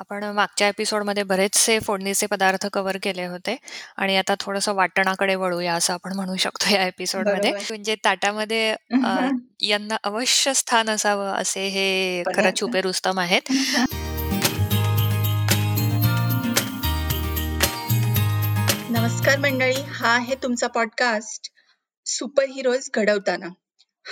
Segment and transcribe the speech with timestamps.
[0.00, 3.56] आपण मागच्या एपिसोडमध्ये बरेचसे फोडणीचे पदार्थ कव्हर केले होते
[3.96, 7.50] आणि आता थोडंसं वाटणाकडे वळूया असं आपण म्हणू शकतो या एपिसोडमध्ये.
[7.50, 7.64] बरोबर.
[7.70, 8.76] म्हणजे ताटामध्ये अ,
[9.60, 12.60] यांना अवश्य स्थान असावं असे हे खरं पदार्थ.
[12.60, 13.52] छुपे रुस्तम आहेत.
[18.90, 21.50] नमस्कार मंडळी हा आहे तुमचा पॉडकास्ट
[22.06, 23.46] सुपर हिरोज घडवताना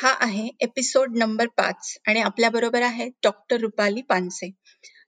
[0.03, 4.51] हा आहे एपिसोड नंबर पाच आणि आपल्या बरोबर आहे डॉक्टर रुपाली पानसे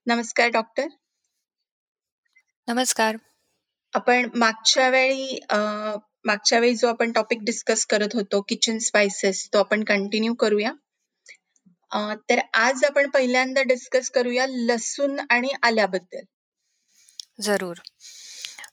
[0.06, 0.86] नमस्कार डॉक्टर
[2.68, 3.16] नमस्कार.
[3.94, 9.58] आपण मागच्या वेळी अं, मागच्या वेळी जो आपण टॉपिक डिस्कस करत होतो किचन स्पायसेस तो
[9.58, 10.72] आपण कंटिन्यू करूया
[11.90, 16.24] अं, तर आज आपण पहिल्यांदा डिस्कस करूया लसूण आणि आल्याबद्दल
[17.42, 17.76] जरूर.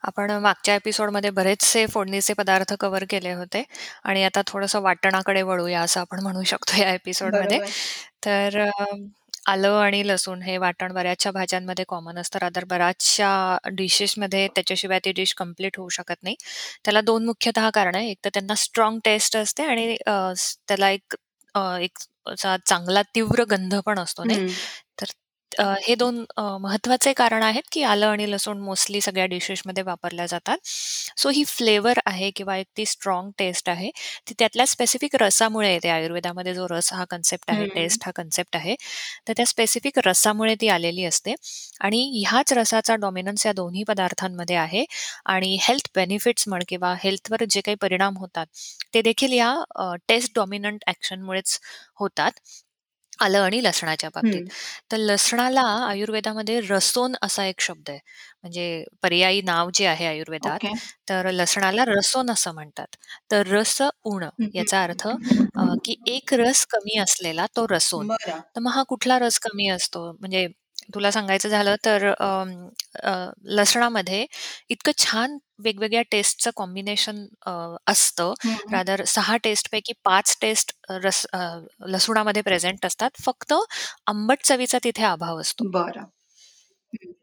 [0.04, 3.63] आपण मागच्या एपिसोडमध्ये बरेचसे फोडणीचे पदार्थ कव्हर केले होते
[4.04, 7.57] आणि आता थोडंसं वाटणाकडे वळूया असं आपण म्हणू शकतो या एपिसोडमध्ये.
[7.57, 7.71] बरोबर
[8.26, 8.96] तर अ,
[9.47, 12.39] आलं आणि लसूण हे वाटण बऱ्याचशा भाज्यांमध्ये कॉमन असतं.
[12.39, 13.29] रादर बऱ्याचशा
[13.73, 16.35] डिशेसमध्ये त्याच्याशिवाय ती डिश कंप्लीट होऊ शकत नाही.
[16.85, 18.09] त्याला 2 मुख्यतः कारणं आहे.
[18.12, 20.12] एक तर त्यांना स्ट्राँग टेस्ट असते आणि अ,
[20.67, 21.15] त्याला एक
[21.55, 24.39] अ, एक असा चांगला तीव्र गंध पण असतो नाही.
[25.01, 25.05] तर
[25.51, 30.26] अ, हे 2 अ, महत्त्वाचे कारण आहेत, की आलं आणि लसूण मोस्टली सगळ्या डिशेसमध्ये वापरल्या
[30.26, 30.57] जातात.
[31.17, 33.89] सो ही फ्लेवर आहे किंवा एक ती स्ट्राँग टेस्ट आहे,
[34.27, 35.89] ती त्यातल्या स्पेसिफिक रसामुळे येते.
[35.89, 37.65] आयुर्वेदामध्ये जो रस हा कन्सेप्ट आहे.
[37.70, 38.76] टेस्ट हा कन्सेप्ट आहे,
[39.27, 41.34] तर त्या स्पेसिफिक रसामुळे ती आलेली असते
[41.82, 44.85] आणि ह्याच रसाचा डॉमिनन्स या दोन्ही पदार्थांमध्ये आहे
[45.27, 48.45] आणि हेल्थ बेनिफिट्स म्हण किंवा हेल्थवर जे काही परिणाम होतात,
[48.93, 51.59] ते देखील या अ, टेस्ट डॉमिनंट ॲक्शनमुळेच
[51.99, 52.32] होतात.
[53.20, 54.41] आलं आणि लसणाच्या बाबतीत.
[54.91, 57.99] तर लसणाला आयुर्वेदामध्ये रसोन असा एक शब्द आहे.
[58.43, 60.71] म्हणजे पर्यायी नाव जे आहे आयुर्वेदात, ओके
[61.10, 62.95] तर लसणाला रसोन असं म्हणतात.
[63.32, 64.25] तर रस उण.
[64.53, 68.07] याचा अर्थ अ, की एक रस कमी असलेला तो रसोन.
[68.07, 70.12] बरं तर मग हा कुठला रस कमी असतो?
[70.13, 70.47] म्हणजे
[70.90, 73.13] तुला सांगायचं झालं तर अ,
[73.50, 74.25] लसणामध्ये
[74.69, 77.52] इतकं छान वेगवेगळ्या टेस्टचं कॉम्बिनेशन अ,
[77.88, 78.34] असतं.
[78.41, 78.74] हम्म.
[78.74, 80.72] रादर 6 टेस्टपैकी 5 टेस्ट
[81.03, 81.39] रस अ,
[81.88, 83.09] लसुणामध्ये प्रेझेंट असतात.
[83.22, 83.53] फक्त
[84.07, 85.69] आंबट चवीचा तिथे अभाव असतो.
[85.72, 86.03] बरं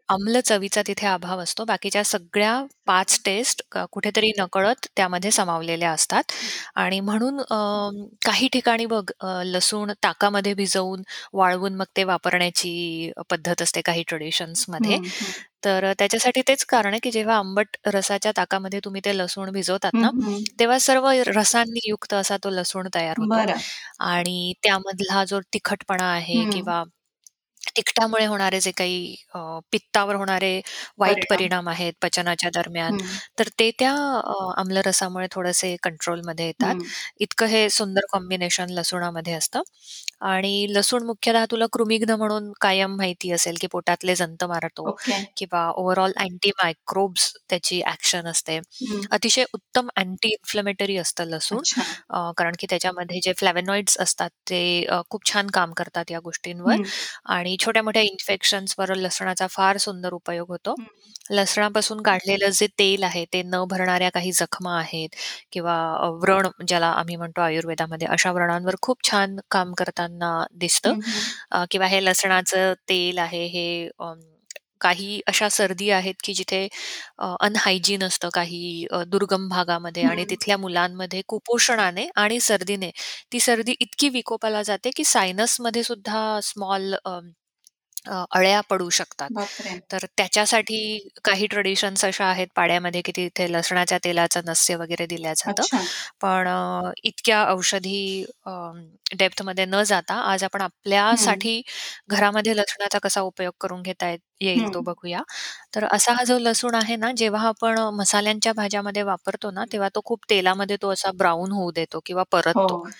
[0.09, 1.65] आम्ल चवीचा तिथे अभाव असतो.
[1.65, 2.53] बाकीच्या सगळ्या
[2.87, 6.33] 5 टेस्ट क कुठेतरी नकळत त्यामध्ये समावलेल्या असतात
[6.77, 7.57] आणि म्हणून अ,
[8.27, 11.03] काही ठिकाणी बघ अ, लसूण ताकामध्ये भिजवून,
[11.33, 14.99] वाळवून मग ते वापरण्याची पद्धत असते काही ट्रेडिशन्समध्ये.
[14.99, 15.33] हम्म.
[15.65, 20.11] तर त्याच्यासाठी तेच कारण आहे, की जेव्हा आंबट रसाच्या ताकामध्ये तुम्ही ते लसूण भिजवतात ना.
[20.61, 23.55] तेव्हा सर्व रसांनी युक्त असा तो लसूण तयार होतो बरं
[24.05, 26.45] आणि त्यामधला जो तिखटपणा आहे.
[26.51, 26.83] किंवा
[27.71, 29.39] तिखटामुळे होणारे जे काही अ,
[29.73, 30.61] पित्तावर होणारे
[30.99, 31.33] वाईट परिणाम.
[31.37, 32.97] परिणाम आहेत पचनाच्या दरम्यान.
[33.39, 36.75] तर ते त्या अ, आम्लरसामुळे थोडेसे कंट्रोलमध्ये येतात.
[37.19, 39.63] इतकं हे सुंदर कॉम्बिनेशन लसुणामध्ये असतं
[40.21, 45.69] आणि लसूण मुख्यतः तुला कृमिघ्न म्हणून कायम माहिती असेल, की पोटातले जंत मारतो ओके किंवा
[45.73, 48.57] ओव्हरऑल अँटी मायक्रोब्स त्याची ॲक्शन असते.
[48.57, 49.01] हम्म.
[49.11, 51.59] अतिशय उत्तम अँटी इन्फ्लेमेटरी असतं लसूण.
[51.59, 56.21] अच्छा अ, कारण की त्याच्यामध्ये जे फ्लॅव्हनॉइड्स असतात ते अ, खूप छान काम करतात या
[56.21, 56.85] गोष्टींवर हम्म.
[57.29, 60.73] आणि छोट्या-मोठ्या इन्फेक्शन्सवर लसणाचा फार सुंदर उपयोग होतो.
[60.73, 60.87] हम्म.
[61.31, 65.09] लसणापासून काढलेलं जे तेल आहे, ते न भरणाऱ्या काही जखमा आहेत
[65.53, 69.73] किंवा अ, व्रण ज्याला आम्ही म्हणतो आयुर्वेदामध्ये, अशा व्रणांवर खूप छान काम
[70.07, 70.95] करताना दिसतं.
[71.53, 73.89] अ, किंवा हे लसणाचं तेल आहे हे
[74.81, 76.69] काही अशा सर्दी आहेत, की जिथे
[77.41, 80.25] अनहायजीन असतं काही अ, दुर्गम भागामध्ये आणि.
[80.31, 82.91] तिथल्या मुलांमध्ये कुपोषणाने आणि सर्दीने
[83.33, 86.95] ती सर्दी इतकी विकोपाला जाते, की सायनसमध्ये सुद्धा स्मॉल
[88.07, 89.31] अ, अळ्या पडू शकतात.
[89.31, 90.79] बापरे तर त्याच्यासाठी
[91.25, 95.63] काही ट्रेडिशन्स अशा आहेत पाड्यामध्ये, की तिथे लसणाच्या तेलाचं नस्य वगैरे दिल्या जातं.
[95.63, 95.85] अच्छा
[96.21, 98.51] पण अ, इतक्या औषधी अ,
[99.15, 100.61] डेप्थमध्ये न जाता आज आपण.
[100.63, 101.61] आपल्यासाठी
[102.11, 104.11] घरामध्ये लसणाचा कसा उपयोग करून घेता
[104.41, 104.81] येईल तो.
[104.83, 105.21] बघूया.
[105.75, 110.01] तर असा हा जो लसूण आहे ना, जेव्हा आपण मसाल्यांच्या भाज्यामध्ये वापरतो ना, तेव्हा तो
[110.05, 112.77] खूप तेलामध्ये तो असा ब्राउन होऊ देतो किंवा परततो.
[112.77, 112.93] हो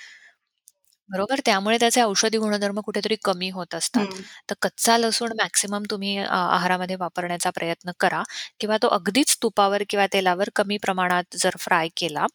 [1.09, 1.41] बरोबर?
[1.45, 4.07] त्यामुळे त्याचे औषधी गुणधर्म कुठेतरी कमी होत असतात.
[4.51, 8.23] तर कच्चा लसूण मॅक्सिमम तुम्ही अ, आहारामध्ये वापरण्याचा प्रयत्न करा
[8.61, 12.27] किंवा तो अगदीच तुपावर किंवा तेलावर कमी प्रमाणात जर फ्राय केला,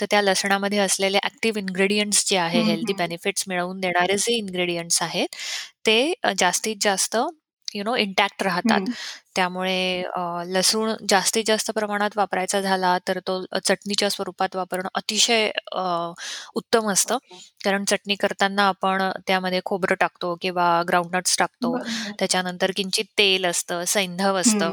[0.00, 2.92] तर त्या लसणामध्ये असलेले ॲक्टिव्ह इन्ग्रीडियंट्स जे आहे, हेल्दी.
[2.94, 5.28] बेनिफिट्स मिळवून देणारे जे इन्ग्रीडियंट्स आहेत,
[5.86, 7.16] ते अ, जास्तीत जास्त
[7.74, 8.80] यू नो इंटॅक्ट राहतात.
[9.34, 15.82] त्यामुळे अ, लसूण जास्तीत जास्त प्रमाणात वापरायचा झाला, तर तो चटणीच्या स्वरूपात वापरणं अतिशय अ,
[16.56, 17.18] उत्तम असतं.
[17.60, 21.76] कारण चटणी करताना आपण त्यामध्ये खोबरं टाकतो किंवा ग्राउंडनट्स टाकतो.
[21.76, 24.72] बरोबर त्याच्यानंतर किंचित तेल असतं, सैंधव असतं.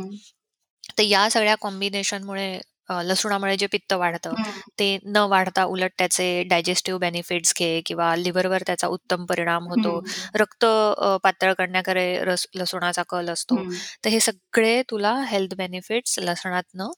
[0.98, 4.51] तर या सगळ्या कॉम्बिनेशनमुळे अ, लसूणामुळे जे पित्त वाढतं, हं.
[4.80, 9.97] ते न वाढता उलट त्याचे डायजेस्टिव्ह बेनिफिट्स घे किंवा लिव्हरवर त्याचा उत्तम परिणाम होतो.
[10.00, 10.30] हं.
[10.36, 13.56] रक्त अ, पातळ करण्याकडे रस लसूणाचा कल असतो.
[13.56, 13.69] हं.
[14.06, 16.91] तर हे सगळे तुला हेल्थ बेनिफिट्स लसणातनं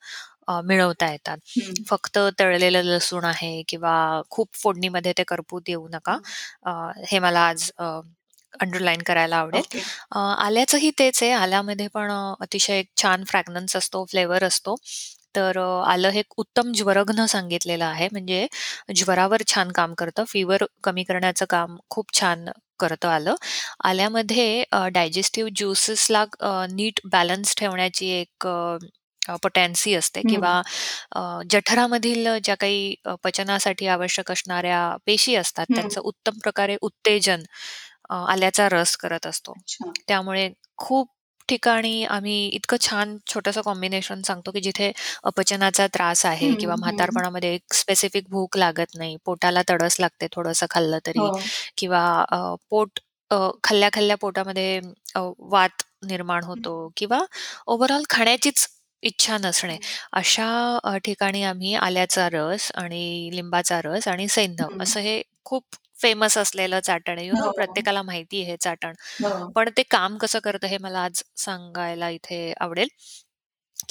[0.48, 1.38] अ, मिळवता येतात.
[1.58, 1.84] हं.
[1.90, 3.96] फक्त तळलेलं लसूण आहे किंवा
[4.30, 6.14] खूप फोडणीमध्ये ते करपू देऊ नका.
[6.14, 6.22] हं.
[6.66, 7.86] अ, हे मला आज अ,
[8.54, 9.62] अंडरलाईन करायला आवडेल.
[9.62, 9.80] ओके.
[10.12, 11.32] अ, आल्याचंही तेच आहे.
[11.34, 14.76] आल्यामध्ये पण अ, अतिशय छान फ्रॅग्रन्स असतो, फ्लेवर असतो.
[15.36, 15.58] तर
[15.88, 18.08] आलं हे उत्तम ज्वरघ्न सांगितलेलं आहे.
[18.12, 18.48] म्हणजे
[18.96, 20.24] ज्वरावर छान काम करतं.
[20.28, 22.46] फीव्हर कमी करण्याचं काम खूप छान
[22.80, 23.36] करतं आलं.
[23.86, 24.64] आल्यामध्ये
[24.94, 26.26] डायजेस्टिव्ह ज्युसेसला
[26.72, 28.48] नीट बॅलन्स ठेवण्याची एक
[29.44, 30.22] पोटॅन्सी असते.
[30.30, 30.62] किंवा
[31.52, 32.94] जठरामधील ज्या काही
[33.24, 35.66] पचनासाठी आवश्यक असणाऱ्या पेशी असतात.
[35.72, 37.44] त्यांचं उत्तम प्रकारे उत्तेजन
[38.12, 39.54] आल्याचा रस करत असतो.
[40.08, 41.10] त्यामुळे खूप
[41.50, 44.92] ठिकाणी आम्ही इतकं छान छोटंसं कॉम्बिनेशन सांगतो, की जिथे
[45.26, 46.78] अपचनाचा त्रास आहे किंवा हं.
[46.78, 51.52] म्हातारपणामध्ये एक स्पेसिफिक भूक लागत नाही, पोटाला तडस लागते थोडंसं खाल्लं तरी हो.
[51.78, 52.40] किंवा अ,
[52.70, 53.00] पोट
[53.32, 54.80] अ, खाल्ल्या-खाल्ल्या पोटामध्ये
[55.16, 56.74] अ, वात निर्माण होतो.
[56.98, 57.20] किंवा
[57.68, 58.68] ओव्हरऑल खाण्याचीच
[59.04, 59.76] इच्छा नसणे.
[59.76, 59.88] हं.
[60.14, 60.48] अशा
[60.84, 64.80] अ, ठिकाणी आम्ही आल्याचा रस आणि लिंबाचा रस आणि सैंधव हं.
[64.80, 65.64] असं हे खूप
[66.02, 67.28] फेमस असलेलं चाटण आहे.
[67.28, 67.52] यू नो हो.
[67.52, 68.94] प्रत्येकाला माहिती आहे हे चाटण.
[69.20, 69.52] हो.
[69.56, 72.88] पण ते काम कसं करतं हे मला आज सांगायला इथे आवडेल.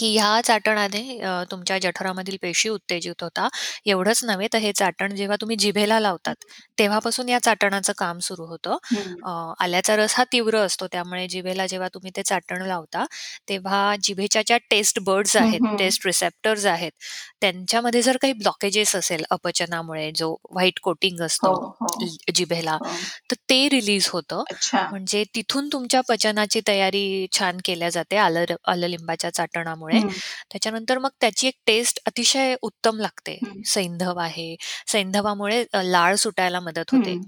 [0.01, 3.51] की ह्या चाटणाने अ, तुमच्या जठरामधील पेशी उत्तेजित होतात.
[3.87, 6.35] एवढंच नव्हे तर हे चाटण जेव्हा तुम्ही जिभेला लावतात,
[6.79, 8.77] तेव्हापासून या चाटणाचं काम सुरू होतं.
[8.87, 9.21] हं.
[9.23, 9.31] अ,
[9.61, 10.87] आल्याचा रस हा तीव्र असतो.
[10.89, 13.05] त्यामुळे जिभेला जेव्हा तुम्ही ते चाटण लावता,
[13.49, 15.77] तेव्हा जिभेच्या ज्या टेस्ट बड्स हं, आहेत, हं.
[15.79, 16.93] टेस्ट रिसेप्टर्स आहेत,
[17.41, 21.91] त्यांच्यामध्ये जर काही ब्लॉकेजेस असेल अपचनामुळे, जो व्हाईट कोटिंग हो, असतं हो.
[22.01, 23.11] ल जिभेला, हो.
[23.31, 24.45] तर ते रिलीज होतं.
[24.47, 24.83] अच्छा.
[24.91, 29.90] म्हणजे तिथून तुमच्या पचनाची तयारी छान केल्या जाते आलं र आलं लिंबाच्या चाटणामुळे.
[29.99, 30.09] हं.
[30.51, 33.39] त्याच्यानंतर मग त्याची एक टेस्ट अतिशय उत्तम लागते.
[33.65, 34.57] सैंधव आहे.
[34.87, 37.13] सैंधवामुळे लाळ सुटायला मदत होते.
[37.13, 37.23] हं.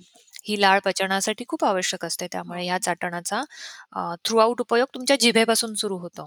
[0.61, 2.27] लाळ पचनासाठी खूप आवश्यक असते.
[2.33, 2.79] त्यामुळे ह्या.
[2.79, 3.43] चाटणाचा
[4.25, 6.27] थ्रूआउट उपयोग तुमच्या जिभेपासून सुरू होतो.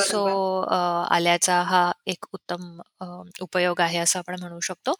[0.00, 0.36] सो बरोबर.
[0.62, 0.76] अ,
[1.10, 3.06] आल्याचा हा एक उत्तम अ,
[3.42, 4.94] उपयोग आहे असं आपण म्हणू शकतो.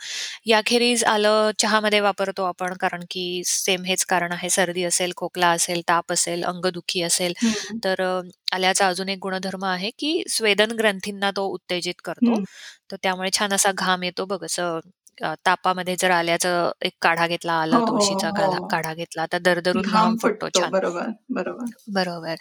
[0.47, 4.51] याखेरीज आलं चहामध्ये वापरतो आपण कारण की सेम हेच कारण आहे.
[4.51, 7.79] सर्दी असेल, खोकला असेल, ताप असेल, अंगदुखी असेल, हं.
[7.85, 8.21] तर अ,
[8.53, 12.35] आल्याचा अजून एक गुणधर्म आहे, की स्वेदन ग्रंथींना तो उत्तेजित करतो.
[12.35, 12.45] हं.
[12.91, 14.81] तर त्यामुळे छान असा घाम येतो बघ असं
[15.19, 18.69] अ, तापामध्ये जर आल्याचं एक काढा घेतला, हो, आलं हो, तुळशीचा काढा हो.
[18.69, 20.51] काढा घेतला, तर दरदरून घाम घाम फुटतो फुटतो.
[20.55, 20.73] छान.
[20.73, 21.77] बरोबर, बरोबर.
[21.89, 22.35] बरोबर.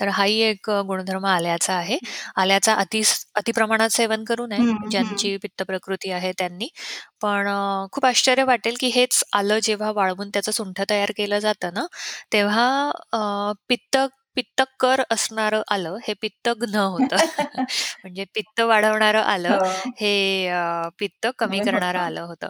[0.00, 1.98] तर हाही एक अ, गुणधर्म आल्याचा आहे.
[1.98, 2.14] हं.
[2.36, 4.90] आल्याचा अतिस अतिप्रमाणात सेवन करू नये, हं, हं.
[4.90, 6.68] ज्यांची पित्त प्रकृती आहे त्यांनी.
[7.22, 11.74] पण अ, खूप आश्चर्य वाटेल, की हेच आलं जेव्हा वाळवून त्याचं सुंठ तयार केलं जातं
[11.74, 11.86] ना,
[12.32, 12.68] तेव्हा
[13.12, 13.98] अ, पित्त
[14.38, 17.16] पित्तकर असणारं आलं हे पित्तघ्न होतं.
[18.04, 19.90] म्हणजे पित्त वाढवणारं आलं हो.
[20.00, 20.50] हे
[20.98, 21.98] पित्त कमी करणारं.
[21.98, 22.48] आलं होतं.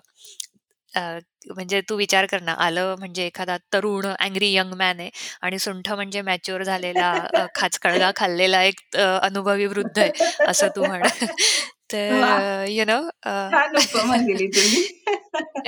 [1.48, 5.10] म्हणजे तू विचार कर ना, आलं म्हणजे एखादा तरुण अँग्री यंग मॅन आहे
[5.42, 10.10] आणि सुंठ म्हणजे मॅच्युअर झालेला अ, खाचखळगा खाल्लेला एक अनुभवी वृद्ध आहे,
[10.46, 11.02] असं तू म्हण.
[11.90, 14.82] तर यू नो अ, छान उपमा दिली तुम्ही.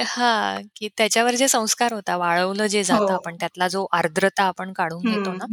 [0.01, 3.07] हां, की त्याच्यावर जे संस्कार होता, वाळवलं जे हो.
[3.07, 5.47] जातं आपण, त्यातला जो आर्द्रता आपण काढून घेतो ना.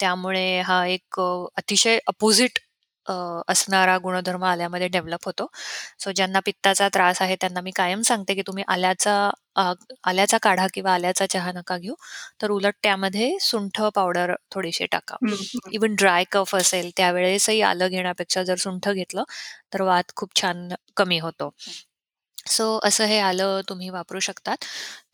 [0.00, 2.58] त्यामुळे हा एक अतिशय अपोझिट
[3.06, 3.12] अ,
[3.48, 5.46] असणारा गुणधर्म आल्यामध्ये डेव्हलप होतो.
[6.00, 9.16] सो ज्यांना पित्ताचा त्रास आहे, त्यांना मी कायम सांगते, की तुम्ही आल्याचा
[9.56, 9.72] अ,
[10.04, 11.94] आल्याचा काढा किंवा आल्याचा चहा नका घेऊ.
[12.42, 15.16] तर उलट त्यामध्ये सुंठ पावडर थोडीशी टाका.
[15.22, 15.70] हं, हं.
[15.70, 19.22] इव्हन ड्राय कफ असेल, त्यावेळेसही आलं घेण्यापेक्षा जर सुंठ घेतलं,
[19.74, 21.50] तर वात खूप छान कमी होतो.
[22.48, 24.56] सो असं हे आलं तुम्ही वापरू शकतात.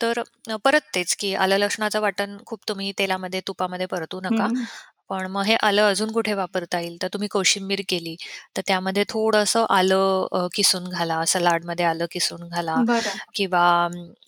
[0.01, 0.19] तर
[0.49, 4.47] अ, परत तेच, की आलं लसणाचं वाटण खूप तुम्ही तेलामध्ये, तुपामध्ये परतू नका.
[4.47, 4.65] हं.
[5.13, 8.15] पण मग हे आलं अजून कुठे वापरता येईल, तर तुम्ही कोशिंबीर केली,
[8.57, 13.19] तर त्यामध्ये थोडंसं आलं अ, किसून घाला, सलाडमध्ये आलं किसून घाला बरं.
[13.35, 13.65] किंवा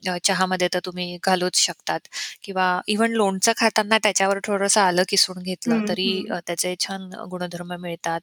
[0.07, 1.99] अ, चहामध्ये तर तुम्ही घालूच शकतात
[2.43, 6.35] किंवा इव्हन लोणचं खाताना त्याच्यावर थोडंसं आलं किसून घेतलं, हं, तरी हं.
[6.35, 8.21] अ, त्याचे छान गुणधर्म मिळतात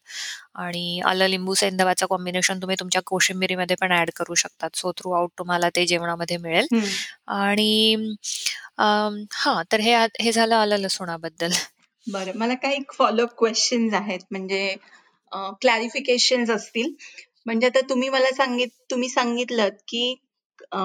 [0.57, 4.71] आणि आलं, लिंबू, सैंधवाचं कॉम्बिनेशन तुम्ही तुमच्या कोशिंबिरीमध्ये पण ॲड करू शकतात.
[4.76, 6.97] सो थ्रूआउट तुम्हाला ते जेवणामध्ये मिळेल हं.
[7.35, 7.97] आणि
[8.78, 11.50] अं, हां, तर हे हे झालं आलं लसुणाबद्दल.
[12.06, 12.32] बरं.
[12.37, 14.68] मला काही फॉलोअप क्वेशन्स आहेत म्हणजे
[15.32, 16.92] अ, क्लॅरिफिकेशन्स असतील.
[17.47, 20.14] म्हणजे आता तुम्ही मला सांगित तुम्ही सांगितलत, की
[20.73, 20.78] अ,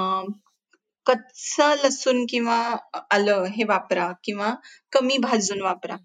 [1.05, 2.59] कच्चं लसूण किंवा
[2.93, 4.53] अ, आलं हे वापरा किंवा
[4.91, 5.95] कमी भाजून वापरा.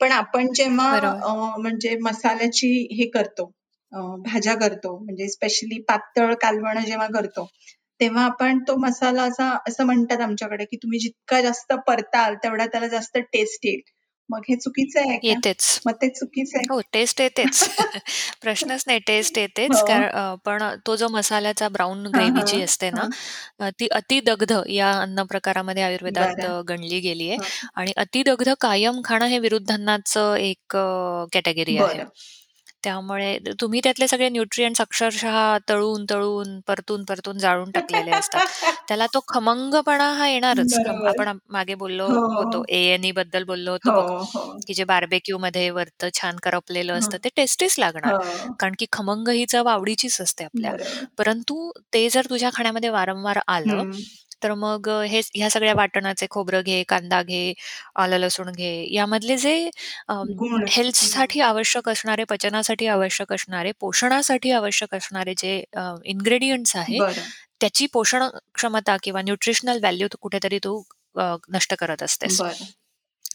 [0.00, 1.20] पण आपण जेव्हा बरोबर.
[1.22, 3.50] अ, म्हणजे मसाल्याची हे करतो,
[3.92, 7.48] अ, भाज्या करतो म्हणजे स्पेशली पातळ कालवणं जेव्हा करतो,
[8.00, 12.88] तेव्हा आपण तो मसाला असा असं म्हणतात आमच्याकडे, की तुम्ही जितका जास्त परताल तेवढा त्याला
[12.88, 13.80] जास्त टेस्ट येईल.
[14.30, 15.80] मग हे चुकीचं आहे येतेच.
[15.86, 17.62] मग ते चुकीचं आहे हो, टेस्ट येतेच.
[18.42, 19.70] प्रश्नच नाही, टेस्ट येतेच.
[19.72, 19.86] हो.
[19.86, 23.08] कारण पण तो जो मसाल्याचा ब्राउन हां, ग्रेव्ही असते ना,
[23.70, 27.38] ती अतिदग्ध या अन्न प्रकारामध्ये आयुर्वेदात गणली गेली आहे.
[27.74, 30.76] आणि अतिदग्ध कायम खाणं हे विरुद्धांनाचं एक
[31.32, 32.04] कॅटेगरी आहे.
[32.84, 38.40] त्यामुळे तुम्ही त्यातले सगळे न्यूट्रिएंट्स अक्षरशः तळून, तळून, परतून, परतून जाळून टाकलेले असतात.
[38.88, 40.78] त्याला तो खमंगपणा हा येणारच.
[40.84, 41.06] खम बरोबर.
[41.06, 44.44] आपण मागे बोललो हो, होतो, ए-एन-ई बद्दल बोललो होतो हो, बघ, हो.
[44.66, 46.98] की जे बार्बेक्यूमध्ये वरतं छान करपलेलं हं.
[46.98, 48.12] असतं, ते टेस्टीच लागणार.
[48.12, 48.58] हो.
[48.60, 50.72] कारण की खमंग ही चव आवडीचीच असते आपल्या.
[50.72, 51.08] बरोबर.
[51.18, 54.02] परंतु ते जर तुझ्या खाण्यामध्ये वारंवार आलं, हं.
[54.42, 57.52] तर मग अ, हे ह्या सगळ्या वाटणाचे खोबरं घे, कांदा घे,
[57.96, 59.54] आलं लसूण घे, यामधले जे
[60.08, 60.64] अं, गुण.
[60.68, 67.22] हेल्थसाठी आवश्यक असणारे, पचनासाठी आवश्यक असणारे, पोषणासाठी आवश्यक असणारे जे अ, इन्ग्रेडियंट्स आहे, बरं.
[67.60, 70.82] त्याची पोषण क्षमता किंवा न्यूट्रिशनल व्हॅल्यू कुठेतरी तू
[71.16, 72.40] अ, नष्ट करत असतेस.
[72.40, 72.72] बरं.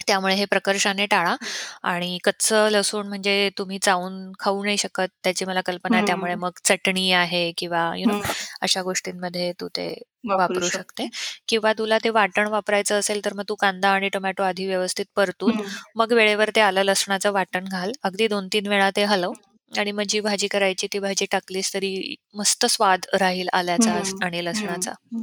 [0.07, 1.35] त्यामुळे हे प्रकर्षाने टाळा
[1.83, 6.05] आणि कच्चं लसूण म्हणजे तुम्ही चावून खाऊ नाही शकत, त्याची मला कल्पना आहे.
[6.05, 6.35] त्यामुळे.
[6.35, 8.19] मग चटणी आहे किंवा यू नो.
[8.61, 9.87] अशा गोष्टींमध्ये तू ते
[10.29, 11.07] वापरू शकते
[11.47, 15.55] किंवा तुला ते वाटण वापरायचं असेल, तर मग तू कांदा आणि टोमॅटो आधी व्यवस्थित परतून.
[15.95, 17.91] मग वेळेवर ते आलं लसणाचं वाटण घाल.
[18.03, 19.33] अगदी 2-3 वेळा ते हलव
[19.71, 24.01] आणि मग जी भाजी करायची ती भाजी टाकलीस तरी मस्त स्वाद राहील आल्याचा.
[24.21, 24.41] आणि.
[24.45, 24.91] लसणाचा.
[25.13, 25.21] हं.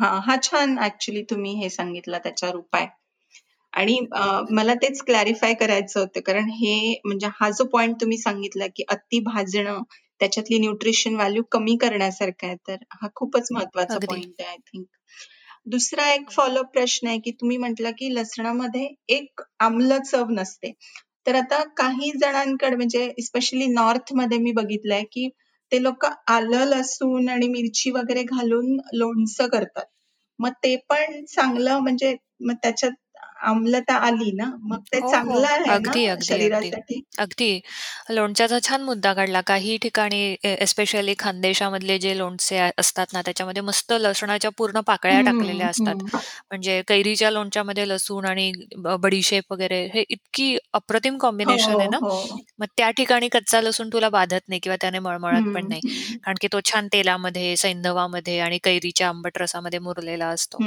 [0.00, 2.86] हां, छान ॲक्चुअली तुम्ही हे सांगितलं त्याच्यावर उपाय.
[3.72, 3.98] आणि
[4.50, 9.20] मला तेच क्लॅरिफाय करायचं होतं कारण हे म्हणजे हा जो पॉइंट तुम्ही सांगितला, की अति
[9.20, 9.82] भाजणं
[10.20, 12.56] त्याच्यातली न्यूट्रिशन व्हॅल्यू कमी करण्यासारखा आहे.
[12.68, 14.06] तर हा खूपच महत्त्वाचा अगदी.
[14.06, 14.86] पॉइंट आहे आय थिंक.
[15.66, 20.72] दुसरा एक फॉलोअप प्रश्न आहे, की तुम्ही म्हटलं, की लसणामध्ये एक आम्ल चव नसते.
[21.26, 25.28] तर आता काही जणांकडे म्हणजे स्पेशली नॉर्थमध्ये मी बघितलंय, की
[25.72, 29.84] ते लोकं आलं, लसूण आणि मिरची वगैरे घालून लोणचं करतात.
[30.38, 32.92] मग ते पण चांगलं म्हणजे मग त्याच्यात
[33.38, 35.12] आम्लता आली ना, मग ते हो, हो.
[35.12, 36.70] चांगलं आहे ना अगदी, अगदी, अगदी.
[36.70, 37.00] शरीरासाठी?
[37.18, 37.60] अगदी.
[38.10, 39.40] लोणच्याचा छान मुद्दा काढला.
[39.40, 45.68] काही ठिकाणी एस्पेशली खानदेशामधले जे लोणचे असतात ना, त्याच्यामध्ये मस्त लसणाच्या पूर्ण पाकळ्या हं, टाकलेल्या
[45.68, 45.94] असतात.
[45.94, 46.18] हं.
[46.50, 48.52] म्हणजे कैरीच्या लोणच्यामध्ये लसूण आणि
[49.00, 51.16] बडीशेप वगैरे हे इतकी अप्रतिम
[51.46, 52.38] हो, कॉम्बिनेशन आहे ना, हो.
[52.58, 55.80] मग त्या ठिकाणी कच्चा लसूण तुला बाधत नाही किंवा त्याने मळमळत पण हं, नाही.
[55.84, 56.18] हं.
[56.22, 60.62] कारण की तो छान तेलामध्ये, सैंधवामध्ये आणि कैरीच्या आंबट रसामध्ये मुरलेला असतो.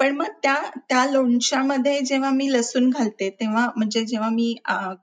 [0.00, 0.54] पण मग त्या
[0.88, 4.54] त्या लोणच्यामध्ये जेव्हा मी लसूण घालते, तेव्हा म्हणजे जेव्हा मी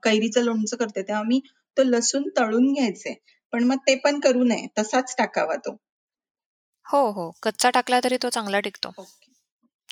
[0.02, 1.40] कैरीचं लोणचं करते, तेव्हा मी
[1.76, 3.14] तो लसूण तळून घ्यायचे.
[3.52, 5.76] पण मग ते पण करू नये, तसाच टाकावा तो.
[6.86, 7.30] हो, हो.
[7.42, 8.88] कच्चा टाकला तरी तो चांगला टिकतो.
[8.98, 9.32] ओके.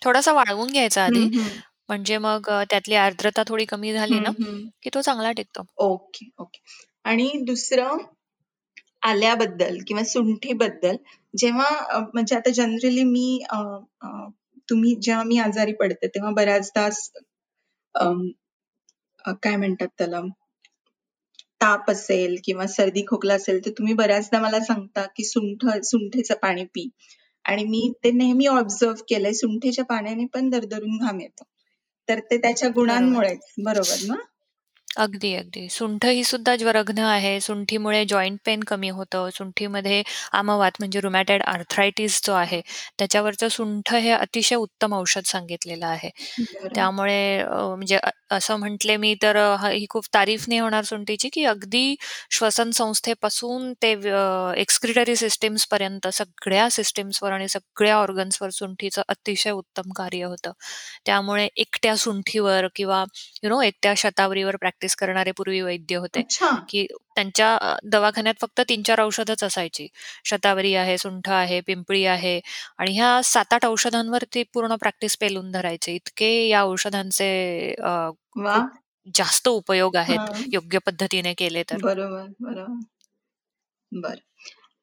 [0.05, 1.49] थोडासा वाळवून घ्यायचा आधी, हं, हं.
[1.89, 4.65] म्हणजे मग अ, त्यातली आर्द्रता थोडी कमी झाली हं, ना, हं.
[4.83, 5.63] की तो चांगला टिकतो.
[5.77, 6.59] Okay, okay.
[7.05, 7.97] आणि दुसरं
[9.03, 10.97] आल्याबद्दल किंवा सुंठीबद्दल
[11.35, 13.57] जेव्हा अ, म्हणजे आता जनरली मी अ,
[14.01, 14.09] अ,
[14.73, 16.89] तुम्ही जेव्हा मी आजारी पडते, तेव्हा बऱ्याचदा
[19.43, 20.21] काय म्हणतात त्याला
[21.61, 26.65] ताप असेल किंवा सर्दी खोकला असेल, तर तुम्ही बऱ्याचदा मला सांगता, की सुंठ सुंठीचं पाणी
[26.65, 26.89] पी.
[27.45, 31.45] आणि मी ते नेहमी ऑब्झर्व्ह केलंय, सुंठीच्या पाण्याने पण दरदरून घाम येतो.
[32.09, 32.69] तर ते त्याच्या.
[32.69, 34.15] गुणांमुळेच, बरोबर ना?
[34.93, 35.69] अगदी, अगदी.
[35.71, 37.39] सुंठ ही सुद्धा ज्वरघ्न आहे.
[37.41, 39.29] सुंठीमुळे जॉइंट पेन कमी होतं.
[39.33, 42.61] सुंठीमध्ये आमवात म्हणजे रुमॅटॉइड आर्थरायटिस जो आहे,
[42.99, 46.11] त्याच्यावरचं सुंठ हे अतिशय उत्तम औषध सांगितलेलं आहे.
[46.55, 46.69] बरं.
[46.71, 51.29] त्यामुळे अ, म्हणजे अ, असं म्हटले मी तर अ, ह खूप तारीफ नाही होणार सुंठीची,
[51.29, 51.95] की अगदी
[52.31, 60.25] श्वसन संस्थेपासून ते अ, एक्स्क्रिटरी सिस्टम्सपर्यंत सगळ्या सिस्टम्सवर आणि सगळ्या ऑर्गन्सवर सुंठीचं अतिशय उत्तम कार्य
[60.25, 60.53] होतं.
[61.07, 63.05] त्यामुळे एकट्या सुंठीवर किंवा
[63.43, 66.23] यू नो एकट्या शतावरीवर प्रॅक्टिस करणारे पूर्वी वैद्य होते.
[66.69, 66.87] की
[67.17, 69.87] त्यांच्या दवाखान्यात फक्त 3-4 औषधच असायची.
[70.25, 72.39] शतावरी आहे, सुंठ आहे, पिंपळी आहे
[72.79, 75.95] आणि ह्या 7-8 औषधांवर ते पूर्ण प्रॅक्टिस पेलून धरायचे.
[75.95, 77.75] इतके या औषधांचे!
[79.15, 80.45] जास्त उपयोग आहेत.
[80.53, 81.77] योग्य पद्धतीने केले तर.
[81.83, 82.81] बरोबर, बरोबर.
[83.93, 84.21] बरं.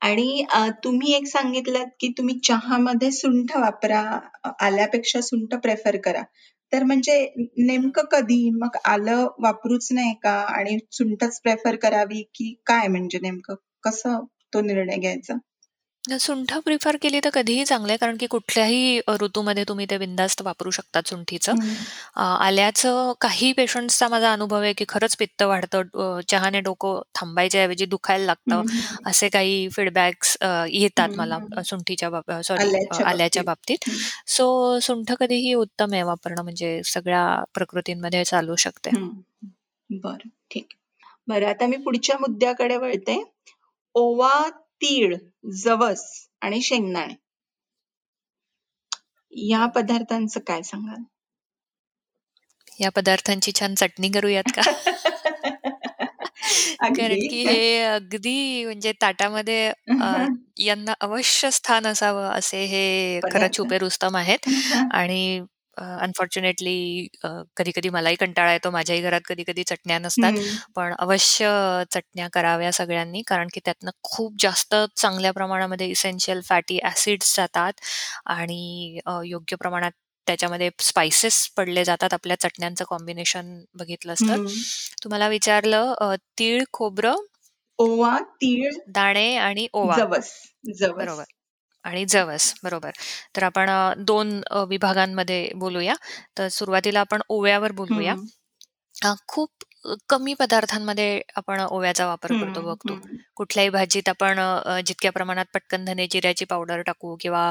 [0.02, 0.46] आणि
[0.84, 4.02] तुम्ही एक सांगितलत, की तुम्ही चहामध्ये सुंठ वापरा,
[4.62, 6.22] आल्यापेक्षा सुंठ प्रेफर करा.
[6.72, 7.18] तर म्हणजे
[7.60, 8.50] नेमकं कधी?
[8.54, 10.34] मग आलं वापरूच नाही का?
[10.52, 14.20] आणि सुंठच प्रेफर करावी, की काय म्हणजे नेमकं कसं
[14.54, 15.34] तो निर्णय घ्यायचा?
[16.04, 20.42] सुंठ प्रिफर केली तर कधीही चांगलं आहे, कारण की कुठल्याही अ, ऋतूमध्ये तुम्ही ते बिनधास्त
[20.42, 21.54] वापरू शकता सुंठीचं.
[21.54, 21.74] हं.
[22.16, 25.82] अ, आल्याचं काही पेशंट्सचा माझा अनुभव आहे, की खरंच पित्त वाढतं.
[25.96, 28.62] अ, चहाने डोकं थांबायच्या ऐवजी दुखायला लागतं.
[28.62, 28.98] हं.
[29.06, 31.62] असे काही फीडबॅक्स अ, येतात हं, मला अ.
[31.66, 33.44] सुंठीच्या बाब सॉरी आल्याच्या आल्याच्या बाबतीत.
[33.44, 33.90] बाबतीत.
[33.90, 33.98] हं.
[34.28, 38.92] सो सुंठ कधीही उत्तम आहे वापरणं, म्हणजे सगळ्या प्रकृतींमध्ये चालू शकते.
[38.92, 39.10] हं.
[39.90, 40.78] बरं, ठीक आहे.
[41.30, 43.18] बरं, आता मी पुढच्या मुद्द्याकडे वळते.
[43.96, 44.34] ओवा,
[44.82, 45.18] तीळ,
[45.58, 47.16] जवस आणि शेंगदाणे.
[49.34, 49.66] या.
[49.76, 51.06] पदार्थांचं काय सांगाल?
[52.80, 54.62] या पदार्थांची छान चटणी करूयात का?
[56.92, 57.22] कारण.
[57.22, 59.72] की हे अगदी म्हणजे ताटामध्ये
[60.60, 63.48] यांना अवश्य स्थान असावं असे हे खरं.
[63.54, 64.46] छुपे रुस्तम आहेत
[64.94, 65.42] आणि
[66.02, 68.72] अनफॉर्च्युनेटली अ, कधी-कधी मलाही कंटाळा येतो.
[68.72, 70.34] माझ्याही घरात कधी-कधी चटण्या नसतात.
[70.76, 71.50] पण अवश्य
[71.92, 77.74] चटण्या कराव्या सगळ्यांनी कारण की त्यातनं खूप जास्त चांगल्या प्रमाणामध्ये इसेन्शियल फॅटी ॲसिड्स जातात
[78.28, 79.92] आणि अ, योग्य प्रमाणात
[80.28, 82.14] त्याच्यामध्ये स्पाइसेस पडले जातात.
[82.14, 84.38] आपल्या चटण्यांचं कॉम्बिनेशन बघितलंस तर.
[84.38, 84.64] हं.
[85.04, 87.16] तुम्हाला विचारलं अ, तीळ, खोबरं
[87.80, 89.98] ओवा, तीळ, दाणे आणि ओवा.
[89.98, 90.32] जवस.
[90.76, 91.16] जवस.
[91.16, 91.32] बरोबर.
[91.86, 92.92] आणि जवस, बरोबर.
[93.36, 95.96] तर आपण अ, 2 अ, विभागांमध्ये बोलूया.
[96.38, 98.14] तर सुरुवातीला आपण ओव्यावर बोलूया.
[98.14, 98.26] हं.
[99.06, 99.50] अ, खूप
[99.86, 102.96] अ, कमी पदार्थांमध्ये आपण ओव्याचा वापर करतो हं, बघ तू.
[102.96, 103.20] हं.
[103.36, 107.48] कुठल्याही भाजीत आपण अ, जितक्या प्रमाणात पटकन धने जिऱ्याची पावडर टाकू किंवा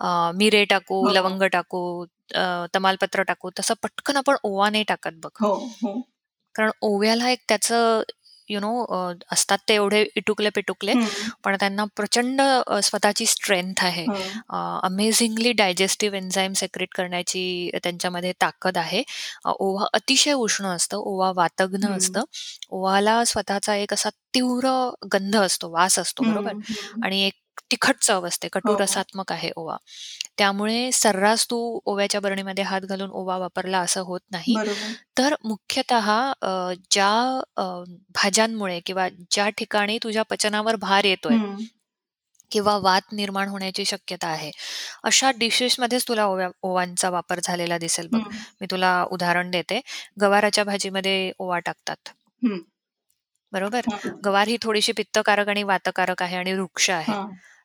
[0.00, 1.10] अ, मिरे टाकू, हो.
[1.10, 1.82] लवंग टाकू,
[2.34, 2.42] अ,
[2.74, 5.30] तमालपत्र टाकू, तसं पटकन आपण ओवा नाही टाकत बघ.
[5.36, 5.50] हो,
[5.82, 5.92] हो.
[6.54, 8.02] कारण ओव्याला एक त्याचं
[8.50, 8.86] यू नो
[9.32, 11.04] असतात ते एवढे इटुकले-पिटुकले, हं.
[11.44, 12.40] पण त्यांना प्रचंड
[12.82, 14.06] स्वतःची स्ट्रेंथ आहे.
[14.82, 19.02] अमेझिंगली डायजेस्टिव्ह एन्झाइम सेक्रेट करण्याची त्यांच्यामध्ये ताकद आहे.
[19.44, 20.96] ओवा अतिशय उष्ण असतं.
[20.96, 21.90] ओवा वातग्न.
[21.90, 22.22] असतं.
[22.70, 26.52] ओवाला स्वतःचा एक असा तीव्र गंध असतो, वास असतो, बरोबर?
[27.02, 27.32] आणि एक
[27.70, 28.78] तिखट चव असते, कटू हो.
[28.78, 29.76] रसात्मक आहे ओवा.
[30.38, 34.54] त्यामुळे सर्रास तू ओव्याच्या बरणीमध्ये हात घालून ओवा वापरला असं होत नाही.
[35.18, 36.32] तर मुख्यतः
[36.90, 37.40] ज्या
[38.14, 41.56] भाज्यांमुळे किंवा ज्या ठिकाणी तुझ्या पचनावर भार येतोय हं.
[42.50, 44.50] किंवा वात निर्माण होण्याची शक्यता आहे,
[45.04, 48.20] अशा डिशेसमध्येच तुला ओव्या ओवांचा वापर झालेला दिसेल बघ.
[48.20, 48.38] हं.
[48.60, 49.80] मी तुला उदाहरण देते.
[50.20, 52.08] गवाराच्या भाजीमध्ये ओवा टाकतात.
[52.44, 52.58] हं.
[53.52, 53.80] बरोबर?
[53.92, 54.10] हां.
[54.24, 57.12] गवार ही थोडीशी पित्तकारक आणि वातकारक आहे आणि वृक्ष आहे.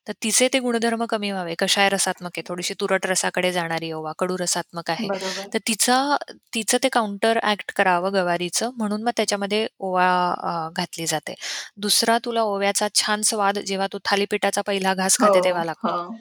[0.08, 0.14] हां.
[0.14, 1.56] तर तिचे ते गुणधर्म कमी व्हावे.
[1.60, 5.08] कषाय रसात्मक आहे, थोडीशी तुरट रसाकडे जाणारी ओवा, कडू रसात्मक आहे.
[5.08, 5.48] बरोबर.
[5.54, 6.18] तर तिचा
[6.54, 11.34] तिचं ते काउंटर ॲक्ट करावं गवारीचं, म्हणून मग त्याच्यामध्ये ओवा अ, घातली जाते.
[11.78, 15.88] दुसरा तुला ओव्याचा छान स्वाद जेव्हा तू थालीपीठाचा पहिला घास हो, खाते तेव्हा लागतो.
[15.90, 16.14] हो.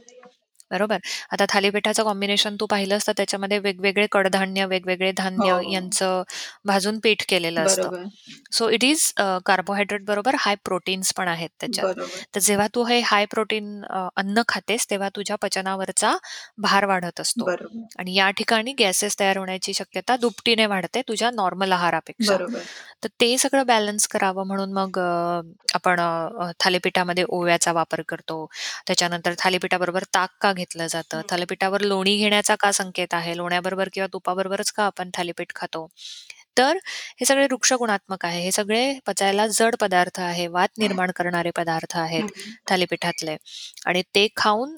[0.75, 0.99] बरोबर?
[1.31, 5.73] आता थालीपीठाचं कॉम्बिनेशन तू पाहिलंस तर त्याच्यामध्ये वेगवेगळे कडधान्य, वेगवेगळे धान्य हो.
[5.73, 6.23] यांचं
[6.65, 7.83] भाजून पीठ केलेलं असतं.
[7.83, 8.09] बरोबर.
[8.53, 9.11] सो इट इज
[9.47, 11.87] कार्बोहायड्रेट बरोबर हाय प्रोटीन्स पण आहेत त्याच्यात.
[11.87, 12.23] बरोबर.
[12.35, 13.83] तर जेव्हा तू हे हाय प्रोटीन
[14.17, 16.17] अन्न खातेस, तेव्हा तुझ्या पचनावरचा
[16.59, 17.83] भार वाढत असतो बरोबर.
[17.99, 22.37] आणि या ठिकाणी गॅसेस तयार होण्याची शक्यता दुपटीने वाढते तुझ्या नॉर्मल आहारापेक्षा.
[22.37, 22.59] बरोबर.
[23.05, 25.41] तर ते सगळं बॅलन्स करावं म्हणून मग अ,
[25.75, 28.45] आपण अ, थालीपीठामध्ये ओव्याचा वापर करतो.
[28.87, 31.17] त्याच्यानंतर थालीपीठाबरोबर ताक का घेतलं जातं?
[31.19, 31.23] हं.
[31.31, 33.37] थालीपीठावर लोणी घेण्याचा का संकेत आहे?
[33.37, 35.87] लोण्याबरोबर किंवा तुपाबरोबरच का आपण थालीपीठ खातो?
[36.59, 36.79] तर
[37.21, 38.41] हे सगळे वृक्ष गुणात्मक आहे.
[38.41, 40.47] हे सगळे पचायला जड पदार्थ आहे.
[40.49, 42.53] वात निर्माण करणारे पदार्थ आहेत हं.
[42.71, 43.37] थालीपीठातले
[43.87, 44.77] आणि ते खाऊन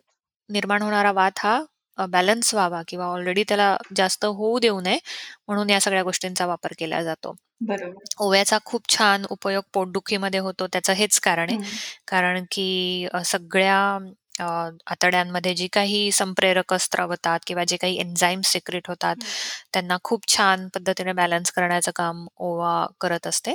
[0.50, 1.60] निर्माण होणारा वात हा
[1.98, 4.98] अ, बॅलन्स व्हावा किंवा ऑलरेडी त्याला जास्त होऊ देऊ नये,
[5.48, 7.34] म्हणून या सगळ्या गोष्टींचा वापर केला जातो.
[7.62, 8.04] बरोबर.
[8.18, 10.66] ओव्याचा खूप छान उपयोग पोटदुखीमध्ये होतो.
[10.68, 11.58] त्याचं हेच कारण आहे.
[11.58, 11.64] हं.
[12.08, 12.68] कारण की
[13.14, 13.78] अ, सगळ्या
[14.38, 14.44] अ,
[14.86, 19.26] आतड्यांमध्ये जी काही संप्रेरक स्त्रवतात किंवा जे काही एन्झाइम्स सिक्रेट होतात, हं.
[19.72, 23.54] त्यांना खूप छान पद्धतीने बॅलन्स करण्याचं काम ओवा करत असते.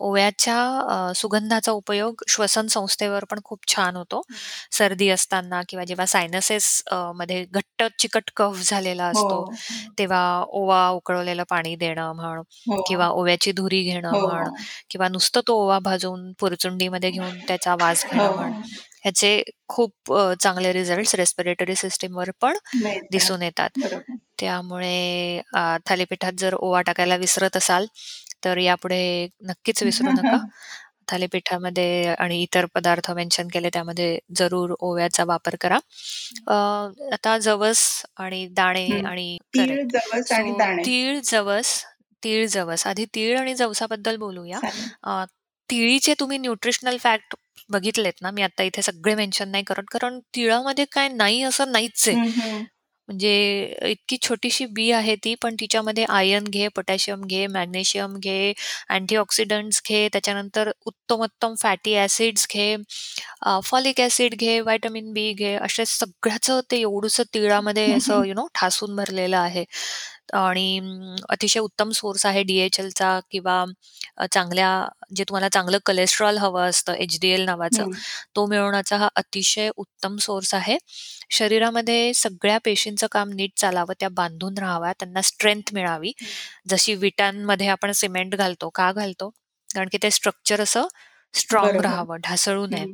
[0.00, 0.56] ओव्याच्या
[0.88, 4.22] अ, सुगंधाचा उपयोग श्वसन संस्थेवर पण खूप छान होतो.
[4.30, 4.36] हं.
[4.72, 9.94] सर्दी असताना किंवा जेव्हा सायनसेस अ, मध्ये घट्ट चिकट कफ झालेला हो, असतो, हो.
[9.98, 12.42] तेव्हा ओवा उकळवलेलं पाणी देणं म्हण
[12.86, 13.12] किंवा हो.
[13.12, 14.48] ओव्याची धुरी घेणं हो, म्हण.
[14.90, 18.62] किंवा नुसतं तो ओवा भाजून पुरचुंडीमध्ये घेऊन त्याचा वास घेणं म्हण, हो.
[19.06, 22.56] ह्याचे खूप चांगले रिझल्ट्स रेस्पिरेटरी सिस्टमवर पण.
[23.10, 23.70] दिसून येतात.
[24.40, 25.40] त्यामुळे
[25.86, 27.86] थालीपीठात जर ओवा टाकायला विसरत असाल,
[28.44, 30.36] तर यापुढे नक्कीच विसरू नका.
[31.10, 35.78] थालीपीठामध्ये आणि इतर पदार्थ मेन्शन केले त्यामध्ये जरूर ओव्याचा वापर करा.
[37.12, 38.86] आता जवस आणि दाणे.
[39.00, 39.38] आणि.
[40.86, 41.84] तीळ, जवस
[42.24, 42.86] तीळ, जवस.
[42.86, 44.58] आधी तीळ आणि जवसाबद्दल बोलूया.
[45.70, 47.34] तिळीचे तुम्ही न्यूट्रिशनल फॅक्ट
[47.70, 52.08] बघितलेत ना, मी आता इथे सगळे मेन्शन नाही करत, कारण तिळामध्ये काय नाही असं नाहीच
[52.08, 52.16] आहे.
[53.08, 53.32] म्हणजे
[53.86, 58.52] इतकी छोटीशी बी आहे ती, पण तिच्यामध्ये आयर्न घे, पोटॅशियम घे, मॅग्नेशियम घे,
[58.90, 62.74] अँटीऑक्सिडंट्स घे, त्याच्यानंतर उत्तमोत्तम फॅटी ॲसिड्स घे,
[63.64, 68.24] फॉलिक ॲसिड घे, व्हिटॅमिन बी घे, अशा सगळ्याचं ते एवढुसं तिळामध्ये असं.
[68.24, 69.64] यू नो ठासून भरलेलं आहे
[70.34, 70.80] आणि
[71.28, 73.64] अतिशय उत्तम सोर्स आहे डी-एच-एलचा किंवा
[74.32, 74.70] चांगल्या
[75.16, 77.90] जे तुम्हाला चांगलं कोलेस्टेरॉल हवं असतं, एच-डी-एल नावाचं, हं.
[78.36, 80.76] तो मिळवण्याचा हा अतिशय उत्तम सोर्स आहे.
[81.30, 86.12] शरीरामध्ये सगळ्या पेशींचं काम नीट चालावं, त्या बांधून राहाव्या, त्यांना स्ट्रेंथ मिळावी.
[86.68, 88.68] जशी विटांमध्ये आपण सिमेंट घालतो.
[88.70, 89.28] का घालतो?
[89.70, 90.86] कारण की ते स्ट्रक्चर असं
[91.36, 91.80] स्ट्राँग.
[91.80, 92.86] राहावं, ढासळू नये.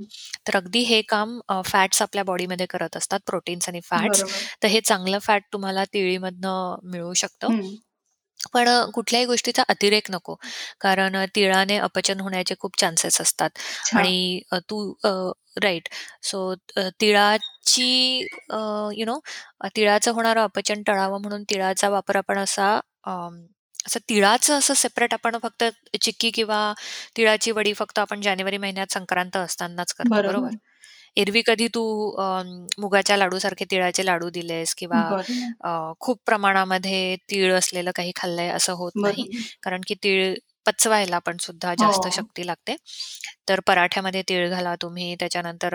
[0.49, 4.25] तर अगदी हे काम फॅट्स आपल्या बॉडीमध्ये करत असतात, प्रोटीन्स आणि फॅट्स.
[4.63, 7.51] तर हे चांगलं फॅट तुम्हाला तिळीमधनं मिळू शकतं.
[8.55, 10.35] पण कुठल्याही गोष्टीचा अतिरेक नको.
[10.81, 13.51] कारण तिळाने अपचन होण्याचे खूप चान्सेस असतात.
[13.95, 14.93] आणि तू
[15.63, 15.89] राइट.
[16.23, 16.55] सो
[17.01, 17.89] तिळाची
[18.97, 19.19] यू नो
[19.77, 22.69] तिळाचं होणारं अपचन टळावं म्हणून तिळाचा वापर आपण असा
[23.87, 25.65] असं तिळाचं असं सेपरेट आपण फक्त
[26.03, 26.73] चिक्की किंवा
[27.17, 30.33] तिळाची वडी फक्त आपण जानेवारी महिन्यात संक्रांत असतानाच करतो, बरोबर?
[30.33, 30.57] बरोबर.
[31.17, 31.83] एरवी कधी तू
[32.81, 35.03] मुगाच्या लाडूसारखे तिळाचे लाडू दिलेस किंवा
[36.01, 39.27] खूप प्रमाणामध्ये तीळ असलेलं काही खाल्लंय असं होत नाही.
[39.63, 40.35] कारण की तीळ
[40.67, 42.11] पचवायला पण सुद्धा जास्त हो.
[42.13, 42.77] शक्ती लागते.
[43.49, 45.75] तर पराठ्यामध्ये तीळ घाला तुम्ही, त्याच्यानंतर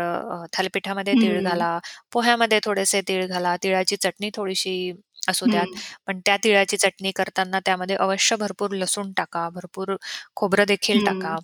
[0.54, 1.78] थालीपीठामध्ये तीळ घाला,
[2.12, 4.91] पोह्यामध्ये थोडेसे तीळ घाला, तिळाची चटणी थोडीशी
[5.28, 5.68] असू द्यात.
[6.08, 9.96] पण त्या तिळाची चटणी करताना त्यामध्ये अवश्य भरपूर लसूण टाका, भरपूर
[10.36, 11.38] खोबरं देखील टाका.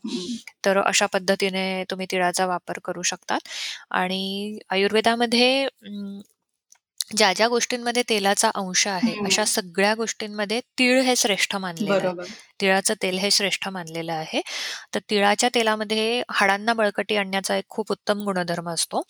[0.65, 3.49] तर अशा पद्धतीने तुम्ही तिळाचा वापर करू शकतात
[3.91, 5.67] आणि आयुर्वेदामध्ये
[7.17, 12.33] ज्या, ज्या गोष्टींमध्ये तेलाचा अंश आहे, अशा सगळ्या गोष्टींमध्ये तीळ हे श्रेष्ठ मानलेलं आहे.
[12.61, 14.41] तिळाचं तेल हे श्रेष्ठ मानलेलं आहे.
[14.95, 19.01] तर तिळाच्या तेलामध्ये हाडांना बळकटी आणण्याचा एक खूप उत्तम गुणधर्म असतो.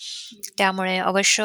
[0.58, 1.44] त्यामुळे अवश्य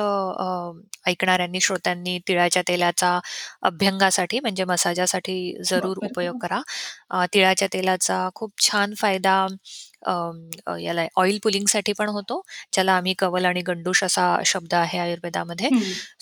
[1.06, 3.18] ऐकणाऱ्यांनी, श्रोत्यांनी तिळाच्या तेलाचा
[3.62, 6.60] अभ्यंगासाठी म्हणजे मसाजासाठी जरूर उपयोग करा.
[7.32, 9.46] तिळाच्या तेलाचा खूप छान फायदा
[10.80, 12.40] याला ऑइल पुलिंगसाठी पण होतो,
[12.72, 15.70] ज्याला आम्ही कवल आणि गंडूश असा शब्द आहे आयुर्वेदामध्ये.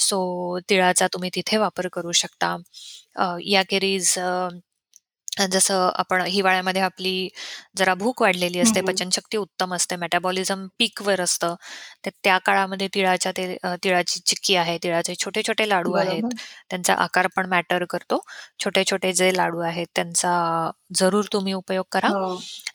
[0.01, 2.57] सो तिळाचा तुम्ही तिथे वापर करू शकता.
[3.45, 4.15] याखेरीज
[5.37, 7.29] जसं आपण हिवाळ्यामध्ये आपली
[7.77, 11.55] जरा भूक वाढलेली असते, पचनशक्ती उत्तम असते, मेटाबॉलिझम पीकवर असतं.
[12.05, 16.35] तर त्या काळामध्ये तिळाच्या ते तिळाची चिक्की आहे, तिळाचे छोटे-छोटे लाडू आहेत,
[16.71, 18.21] त्यांचा आकार पण मॅटर करतो.
[18.61, 20.33] छोटे-छोटे जे लाडू आहेत त्यांचा
[20.91, 22.09] जरूर तुम्ही उपयोग करा.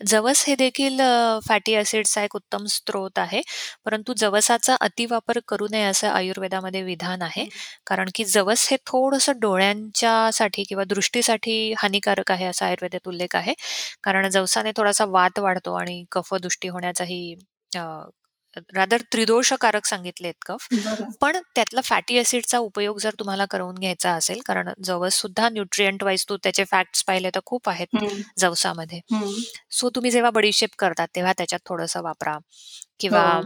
[0.06, 1.00] जवस हे देखील
[1.48, 3.42] फॅटी ॲसिड्सचा एक उत्तम स्रोत आहे.
[3.86, 7.46] परंतु जवसाचा अतिवापर करू नये असं आयुर्वेदामध्ये विधान आहे.
[7.88, 13.54] कारण की जवस हे थोडंसं डोळ्यांच्यासाठी किंवा दृष्टीसाठी हानिकारक आहे असा आयुर्वेदात उल्लेख आहे.
[14.04, 17.36] कारण जवसाने थोडासा वात वाढतो आणि कफदृष्टी होण्याचाही
[18.58, 20.68] रादर त्रिदोषकारक सांगितलेत कफ.
[21.22, 26.26] पण त्यातला फॅटी ॲसिडचा उपयोग जर तुम्हाला करून घ्यायचा असेल, कारण जवस सुद्धा न्यूट्रिएंट वाईज
[26.30, 27.98] तू त्याचे फॅक्ट्स पाहिले तर खूप आहेत
[28.38, 29.00] जवसामध्ये.
[29.72, 32.38] सो तुम्ही जेव्हा बडीशेप करतात तेव्हा त्याच्यात थोडंसं वापरा.
[33.00, 33.42] किंवा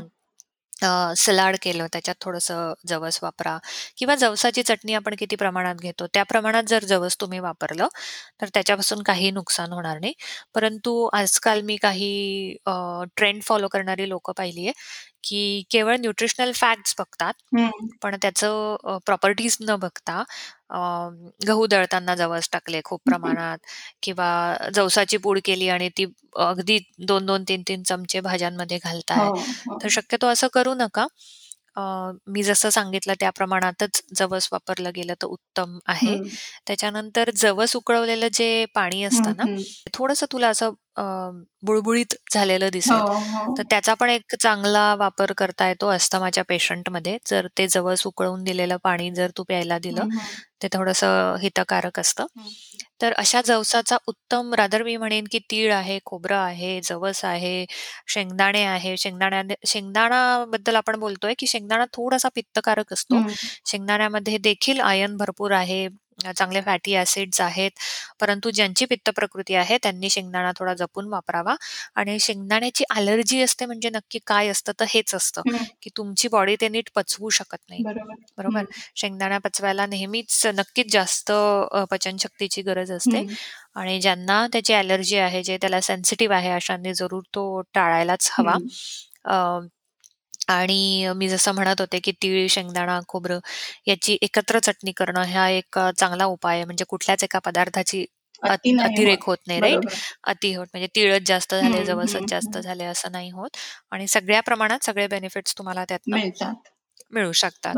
[1.18, 3.58] सलाड केलं त्याच्यात थोडंसं जवस वापरा
[3.98, 7.88] किंवा जवसाची चटणी आपण किती प्रमाणात घेतो त्या प्रमाणात जर जवस तुम्ही वापरलं
[8.42, 10.14] तर त्याच्यापासून काही नुकसान होणार नाही.
[10.56, 12.56] परंतु आजकाल मी काही
[13.18, 14.74] ट्रेंड फॉलो करणारी लोकं पाहिली आहे,
[15.26, 17.34] की केवळ न्यूट्रिशनल फॅक्ट्स बघतात,
[18.02, 20.24] पण त्याचं प्रॉपर्टीज न बघता
[21.48, 23.58] गहू दळताना जवस टाकले खूप प्रमाणात
[24.04, 24.30] किंवा
[24.76, 26.06] जवसाची पूड केली आणि ती
[26.42, 29.30] अगदी दोन दोन तीन तीन चमचे भाज्यांमध्ये घालताय.
[29.82, 31.06] तर शक्यतो असं करू नका.
[32.28, 36.18] मी जसं सांगितलं त्या प्रमाणातच जवस वापरलं गेलं तर उत्तम आहे.
[36.68, 39.46] त्याच्यानंतर जवस उकळवलेलं जे पाणी असतं ना,
[39.94, 40.72] थोडंसं तुला असं
[41.64, 43.04] बुळबुळीत झालेलं दिसेल,
[43.58, 47.18] तर त्याचा पण एक चांगला वापर करता येतो अस्थमाच्या पेशंटमध्ये.
[47.30, 50.06] जर ते जवस उकळवून दिलेलं पाणी जर तू प्यायला दिलं,
[50.64, 52.26] ते थोडंसं हितकारक असतं.
[53.02, 57.66] तर अशा जवसाचा उत्तम रादर मी म्हणेन की तीळ आहे, खोबरं आहे, जवस आहे,
[58.08, 58.96] शेंगदाणे आहे.
[58.98, 63.22] शेंगदाण्या शेंगदाणाबद्दल आपण बोलतोय की शेंगदाणा थोडासा पित्तकारक असतो.
[63.66, 65.88] शेंगदाण्यामध्ये देखील आयर्न भरपूर आहे,
[66.38, 67.72] चांगले फॅटी ॲसिड्स आहेत.
[68.22, 71.56] परंतु ज्यांची पित्त प्रकृती आहे त्यांनी शेंगदाणा थोडा जपून वापरावा
[71.96, 75.42] आणि शेंगदाण्याची ॲलर्जी असते म्हणजे नक्की काय असतं तर हेच असतं,
[75.82, 77.82] की तुमची बॉडी ते नीट पचवू शकत नाही.
[78.38, 78.64] बरोबर.
[78.96, 81.32] शेंगदाणा पचवायला नेहमीच नक्कीच जास्त
[81.92, 83.18] पचनशक्तीची गरज असते
[83.76, 88.58] आणि ज्यांना त्याची ॲलर्जी आहे, जे त्याला सेन्सिटिव्ह आहे अशांनी जरूर तो टाळायलाच हवा.
[90.48, 93.40] आणि मी जसं म्हणत होते, की तीळ, शेंगदाणा, खोबरं
[93.88, 96.66] याची एकत्र चटणी करणं हा एक चांगला उपाय आहे.
[96.66, 98.06] म्हणजे कुठल्याच एका पदार्थाची
[98.84, 99.86] अतिरेक होत नाही, राईट?
[100.24, 103.58] अति होत म्हणजे तीळच जास्त झाले, जवसच जास्त झाले असं नाही होत
[103.92, 106.18] आणि सगळ्या प्रमाणात सगळे बेनिफिट्स तुम्हाला त्यातनं
[107.14, 107.76] मिळू शकतात.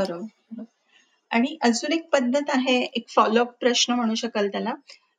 [1.32, 4.74] आणि अजून एक पद्धत आहे, एक फॉलोअप प्रश्न म्हणू शकाल त्याला,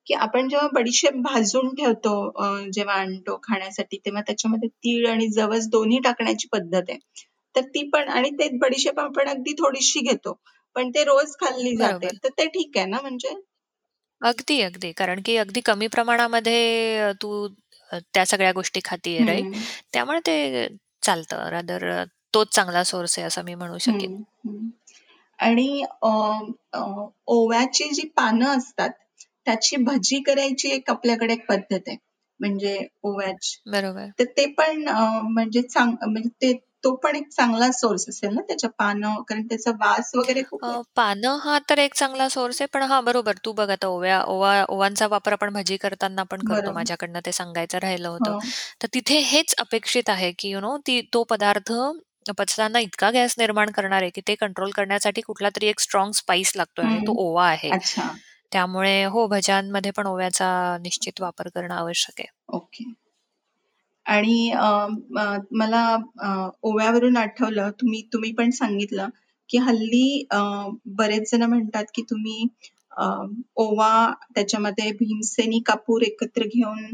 [0.07, 5.99] की आपण जेव्हा बडीशेप भाजून ठेवतो जेव्हा आणतो खाण्यासाठी, तेव्हा त्याच्यामध्ये तीळ आणि जवस दोन्ही
[5.99, 6.99] टाकण्याची पद्धत आहे.
[7.57, 10.39] तर ती पण आणि ते बडीशेप आपण अगदी थोडीशी घेतो,
[10.75, 12.09] पण ते रोज खाल्ली जाते.
[12.25, 13.35] तर ते ठीक आहे ना म्हणजे?
[14.23, 14.93] अगदी, अगदी.
[14.93, 17.49] कारण की अगदी कमी प्रमाणामध्ये तू
[17.93, 19.57] त्या सगळ्या गोष्टी खातीये, राईट?
[19.93, 20.67] त्यामुळे ते
[21.03, 21.49] चालतं.
[21.49, 24.23] रादर तोच चांगला सोर्स आहे असं मी म्हणू शकेन.
[25.39, 25.85] आणि
[27.27, 28.91] ओव्याची जी पानं असतात,
[29.45, 31.97] त्याची भजी करायची एक आपल्याकडे एक पद्धत आहे.
[32.41, 33.57] म्हणजे ओव्याची.
[33.67, 34.05] बरोबर.
[34.19, 34.85] तर ते पण
[35.23, 39.71] म्हणजे चांग म्हणजे ते तो पण एक चांगला सोर्स असेल ना त्याच्या पानं कारण त्याचा
[39.71, 42.67] वास वगैरे खूप अ, पानं हा तर एक चांगला सोर्स आहे.
[42.73, 46.55] पण हां, बरोबर तू बघ आता ओव्या ओवा ओवांचा वापर आपण भजी करताना पण करतो.
[46.55, 46.73] बरोबर.
[46.73, 48.31] माझ्याकडनं ते सांगायचं राहिलं होतं.
[48.31, 48.39] हो.
[48.83, 51.73] तर तिथे हेच अपेक्षित आहे, की यू नो ती तो पदार्थ
[52.39, 56.85] पचताना इतका गॅस निर्माण करणार आहे, की ते कंट्रोल करण्यासाठी कुठलातरी एक स्ट्राँग स्पाइस लागतोय
[56.85, 57.13] आणि तो.
[57.13, 57.71] ओवा आहे.
[57.71, 58.13] अच्छा.
[58.53, 62.57] त्यामुळे हो, भज्यांमध्ये पण ओव्याचा निश्चित वापर करणं आवश्यक आहे.
[62.57, 62.85] ओके.
[64.09, 64.51] आणि
[65.53, 65.85] मला
[66.63, 69.09] ओव्यावरून आठवलं तुम्ही तुम्ही पण सांगितलं,
[69.51, 70.25] की हल्ली
[70.97, 72.47] बरेच जण म्हणतात, की तुम्ही
[73.57, 76.85] ओवा त्याच्यामध्ये भीमसेनी कापूर एकत्र घेऊन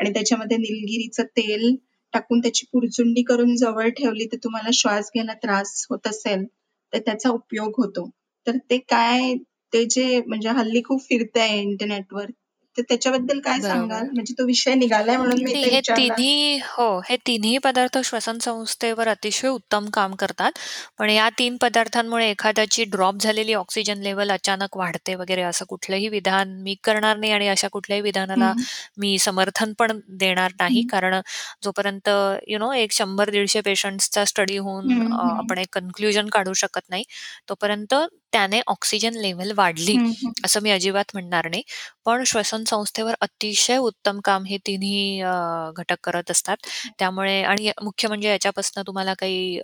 [0.00, 1.74] आणि त्याच्यामध्ये निलगिरीचं तेल
[2.14, 6.44] टाकून त्याची पुरचुंडी करून जवळ ठेवली, तर तुम्हाला श्वास घ्यायला त्रास होत असेल,
[6.92, 8.08] तर त्याचा उपयोग होतो.
[8.46, 9.34] तर ते काय
[9.72, 12.30] ते जे म्हणजे हल्ली खूप फिरतंय इंटरनेटवर,
[12.78, 14.04] तर त्याच्याबद्दल काय सांगाल?
[14.04, 15.80] म्हणजे तो विषय निघालाय म्हणून मी हे.
[15.88, 20.52] तिन्ही हो, हे तिन्ही पदार्थ श्वसन संस्थेवर अतिशय उत्तम काम करतात.
[20.98, 26.52] पण या 3 पदार्थांमुळे एखाद्याची ड्रॉप झालेली ऑक्सिजन लेव्हल अचानक वाढते वगैरे असं कुठलंही विधान
[26.62, 28.52] मी करणार नाही आणि अशा कुठल्याही विधानाला
[28.98, 30.82] मी समर्थन पण देणार नाही.
[30.90, 31.20] कारण
[31.62, 32.08] जोपर्यंत
[32.48, 35.12] यू नो एक 100-150 पेशंट्सचा स्टडी होऊन.
[35.12, 37.04] आपण एक कन्क्लुजन काढू शकत नाही,
[37.48, 37.94] तोपर्यंत
[38.32, 40.30] त्याने ऑक्सिजन लेव्हल वाढली हं, हं.
[40.44, 41.62] असं मी अजिबात म्हणणार नाही.
[42.04, 45.32] पण श्वसन संस्थेवर अतिशय उत्तम काम हे तिन्ही अ,
[45.76, 46.56] घटक करत असतात.
[46.98, 49.60] त्यामुळे आणि मुख्य म्हणजे याच्यापासून तुम्हाला काही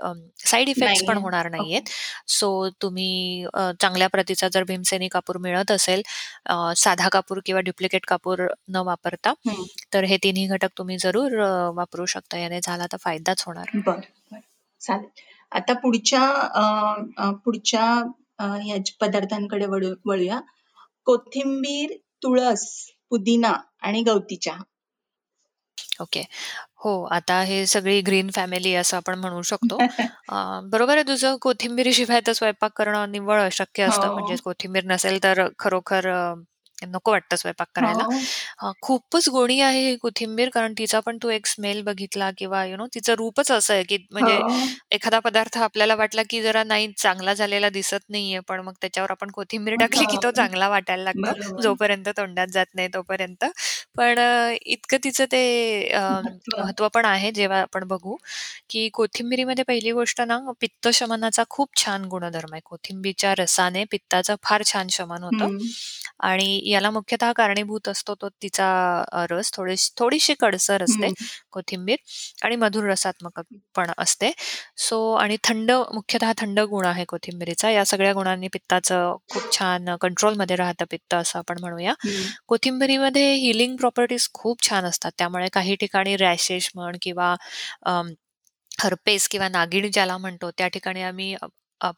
[0.46, 1.18] साइड इफेक्ट्स पण.
[1.18, 1.56] होणार ओके.
[1.56, 1.82] नाहीयेत.
[2.28, 6.02] सो तुम्ही अ, चांगल्या प्रतीचा जर भीमसेनी कापूर मिळत असेल,
[6.46, 9.62] अ, साधा कापूर किंवा डुप्लिकेट कापूर न वापरता, हं.
[9.94, 12.38] तर हे तिन्ही घटक तुम्ही जरूर अ, वापरू शकता.
[12.38, 13.70] याने झाला तर फायदाच होणार.
[13.76, 14.00] बरं,
[14.32, 14.40] बरं.
[14.80, 15.08] चालेल.
[15.52, 16.22] आता पुढच्या
[16.54, 16.62] अ,
[17.18, 17.84] अ, पुढच्या
[18.38, 20.40] ह्या पदार्थांकडे वळू वळूया.
[21.06, 22.64] कोथिंबीर, तुळस,
[23.10, 24.62] पुदिना आणि गवती चहा.
[26.00, 26.20] ओके.
[26.76, 29.78] हो, आता हे सगळी ग्रीन फॅमिली असं आपण म्हणू शकतो.
[30.28, 31.36] अ, बरोबर आहे तुझं.
[31.42, 34.10] कोथिंबिरीशिवाय तर स्वयंपाक करणं निव्वळ अशक्य असतं.
[34.10, 34.40] म्हणजे हो.
[34.44, 36.34] कोथिंबीर नसेल तर खरोखर अ,
[36.86, 38.04] नको वाटतं स्वयंपाक करायला.
[38.82, 42.86] खूपच गोडी आहे ही कोथिंबीर कारण तिचा पण तू एक स्मेल बघितला किंवा यू नो
[42.94, 44.40] तिचं रूपच असं आहे, की म्हणजे.
[44.92, 49.30] एखादा पदार्थ आपल्याला वाटला, की जरा नाही चांगला झालेला दिसत नाहीये, पण मग त्याच्यावर आपण
[49.30, 50.30] कोथिंबीर टाकली, की तो.
[50.32, 51.60] चांगला वाटायला लागतो.
[51.62, 53.44] जोपर्यंत तोंडात जात नाही तोपर्यंत.
[53.96, 54.18] पण
[54.66, 55.42] इतकं तिचं ते
[55.94, 56.88] महत्त्व.
[56.94, 58.16] पण आहे जेव्हा आपण बघू,
[58.70, 62.60] की कोथिंबिरीमध्ये पहिली गोष्ट ना पित्तशमनाचा खूप छान गुणधर्म आहे.
[62.64, 65.48] कोथिंबीरच्या रसाने पित्ताचं फार छान शमन होतं.
[66.20, 68.68] आणि याला मुख्यतः कारणीभूत असतो तो तिचा
[69.12, 71.10] अ, रस थोडीशी थोडीशी कडसर असते.
[71.52, 71.96] कोथिंबीर
[72.42, 73.40] आणि मधुर रसात्मक
[73.76, 74.30] पण असते.
[74.78, 77.70] सो आणि थंड मुख्यतः थंड गुण आहे कोथिंबिरीचा.
[77.70, 81.94] या सगळ्या गुणांनी पित्ताचं खूप छान कंट्रोलमध्ये राहतं पित्त असं आपण म्हणूया.
[82.48, 85.12] कोथिंबिरीमध्ये हीलिंग प्रॉपर्टीज खूप छान असतात.
[85.18, 87.34] त्यामुळे काही ठिकाणी रॅशेस म्हण किंवा
[87.84, 88.12] अं,
[88.78, 91.34] हर्पेस किंवा नागिण ज्याला म्हणतो, त्या ठिकाणी आम्ही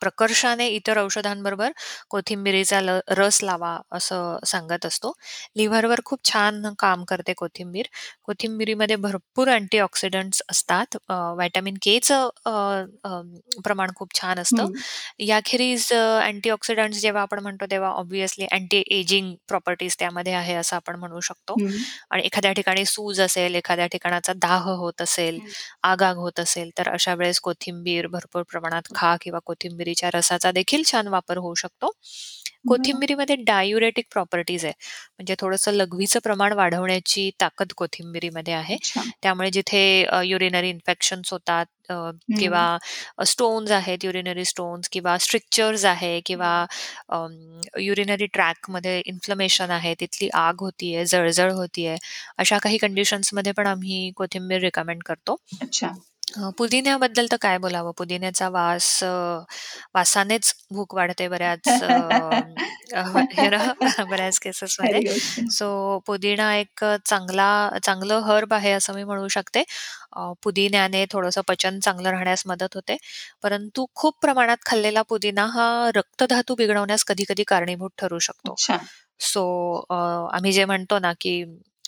[0.00, 1.70] प्रकर्षाने इतर औषधांबरोबर
[2.10, 5.12] कोथिंबिरीचा ल रस लावा असं सांगत असतो.
[5.56, 7.86] लिव्हरवर खूप छान काम करते कोथिंबीर.
[8.24, 10.96] कोथिंबिरीमध्ये भरपूर अँटीऑक्सिडंट्स असतात.
[11.08, 12.28] अ, व्हिटॅमिन केचं
[13.64, 14.66] प्रमाण खूप छान असतं.
[15.20, 21.20] याखेरीज अँटीऑक्सिडंट्स जेव्हा आपण म्हणतो तेव्हा ऑब्व्हियसली अँटी एजिंग प्रॉपर्टीज त्यामध्ये आहे असं आपण म्हणू
[21.22, 21.58] शकतो.
[22.10, 25.40] आणि एखाद्या ठिकाणी सूज असेल, एखाद्या ठिकाणाचा दाह होत असेल.
[25.84, 31.08] आग-आग होत असेल, तर अशा वेळेस कोथिंबीर भरपूर प्रमाणात खा किंवा कोथिंबिरीच्या रसाचा देखील छान
[31.08, 31.86] वापर होऊ शकतो.
[32.66, 32.68] बरं.
[32.68, 34.72] कोथिंबिरीमध्ये डायुरेटिक प्रॉपर्टीज आहे.
[35.12, 38.74] म्हणजे थोडंसं लघवीचं प्रमाण वाढवण्याची ताकद कोथिंबिरीमध्ये आहे.
[38.74, 39.02] अच्छा.
[39.22, 39.82] त्यामुळे जिथे
[40.24, 41.94] युरिनरी इन्फेक्शन्स होतात अ,
[42.38, 42.62] किंवा
[43.26, 46.50] स्टोन्स आहेत, युरिनरी स्टोन्स किंवा स्ट्रिक्चर्स आहे किंवा
[47.80, 51.96] युरिनरी ट्रॅकमध्ये इन्फ्लमेशन आहे, तिथली आग होतीये, जळजळ होतीये,
[52.38, 55.36] अशा काही कंडिशन्समध्ये पण आम्ही कोथिंबीर रिकमेंड करतो.
[55.62, 55.94] अच्छा.
[56.28, 57.92] अ, पुदिन्याबद्दल तर काय बोलावं?
[57.96, 59.10] पुदिन्याचा वास अ,
[59.94, 61.90] वासानेच भूक वाढते बऱ्याच अ,
[63.32, 63.58] यू नो
[64.08, 65.00] बऱ्याच केसेसमध्ये.
[65.00, 65.48] खरी गोष्ट आहे.
[65.50, 65.66] सो
[66.06, 67.48] पुदिना एक अ, चांगला
[67.82, 69.62] चांगलं हर्ब आहे असं मी म्हणू शकते.
[70.12, 72.96] अ, पुदिन्याने थोडंसं पचन चांगलं राहण्यास मदत होते.
[73.42, 78.56] परंतु खूप प्रमाणात खाल्लेला पुदिना हा रक्तधातू बिघडवण्यास कधी-कधी कारणीभूत ठरू शकतो.
[78.56, 78.78] अच्छा.
[79.24, 79.44] सो
[79.90, 79.94] अ,
[80.36, 81.44] आम्ही जे म्हणतो ना, की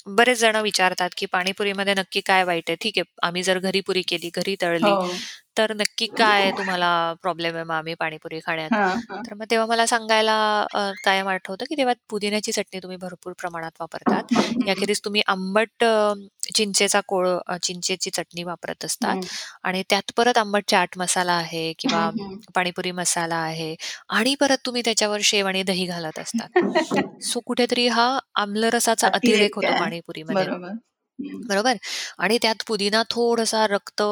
[0.09, 2.77] बरेच जण विचारतात, की पाणीपुरीमध्ये नक्की काय वाईट आहे?
[2.81, 5.18] ठीक आहे, आम्ही जर घरी पुरी केली, घरी तळली, हो.
[5.59, 6.88] तर नक्की काय तुम्हाला
[7.23, 8.73] प्रॉब्लेम आहे मग आम्ही पाणीपुरी खाण्यात?
[8.73, 9.23] हां, हां.
[9.23, 10.35] तर मग तेव्हा मला सांगायला
[10.75, 14.33] अ, कायम आठवतं, की तेव्हा पुदिन्याची चटणी तुम्ही भरपूर प्रमाणात वापरतात.
[14.68, 16.12] याखेरीज तुम्ही आंबट अ,
[16.55, 19.21] चिंचेचा कोळ अ, चिंचेची चटणी वापरत असतात हं.
[19.62, 22.37] आणि त्यात परत आंबट चाट मसाला आहे किंवा हं, हं.
[22.55, 23.75] पाणीपुरी मसाला आहे
[24.09, 26.49] आणि परत तुम्ही त्याच्यावर शेव आणि दही घालत असतात.
[27.23, 29.81] सो कुठेतरी हा आम्लरसाचा अतिरेक अतिरेक होतो आहे.
[29.81, 30.44] पाणीपुरीमध्ये.
[30.47, 30.73] बरोबर.
[31.18, 31.76] बरोबर?
[32.18, 34.02] आणि त्यात पुदिना थोडासा रक्त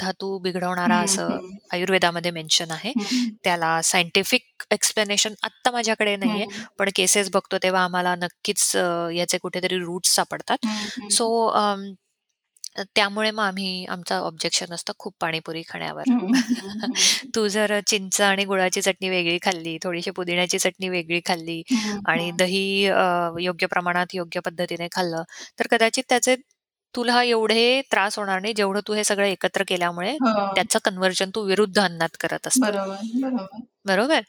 [0.00, 1.38] धातू बिघडवणारा असं.
[1.72, 2.92] आयुर्वेदामध्ये मेन्शन आहे.
[3.44, 6.46] त्याला सायंटिफिक एक्सप्लेनेशन आत्ता माझ्याकडे नाहीये.
[6.78, 8.76] पण केसेस बघतो तेव्हा आम्हाला नक्कीच
[9.14, 10.66] याचे कुठेतरी रूट्स सापडतात.
[11.10, 11.28] सो
[12.94, 16.02] त्यामुळे मग आम्ही आमचं ऑब्जेक्शन असतं खूप पाणीपुरी खाण्यावर.
[17.34, 21.62] तू जर चिंच आणि गुळाची चटणी वेगळी खाल्ली, थोडीशी पुदिन्याची चटणी वेगळी खाल्ली
[22.06, 22.30] आणि.
[22.30, 22.84] दही
[23.40, 25.22] योग्य प्रमाणात, योग्य पद्धतीने खाल्लं,
[25.60, 26.36] तर कदाचित त्याचे
[26.96, 30.54] तुला एवढे त्रास होणार नाही, जेवढं तू हे सगळं एकत्र केल्यामुळे हां.
[30.54, 32.60] त्याचं कन्व्हर्जन तू विरुद्ध अन्नात करत असतं.
[32.60, 33.60] बरोबर, बरोबर.
[33.86, 34.20] बरोबर?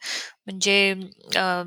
[0.45, 0.95] म्हणजे
[1.35, 1.63] अ,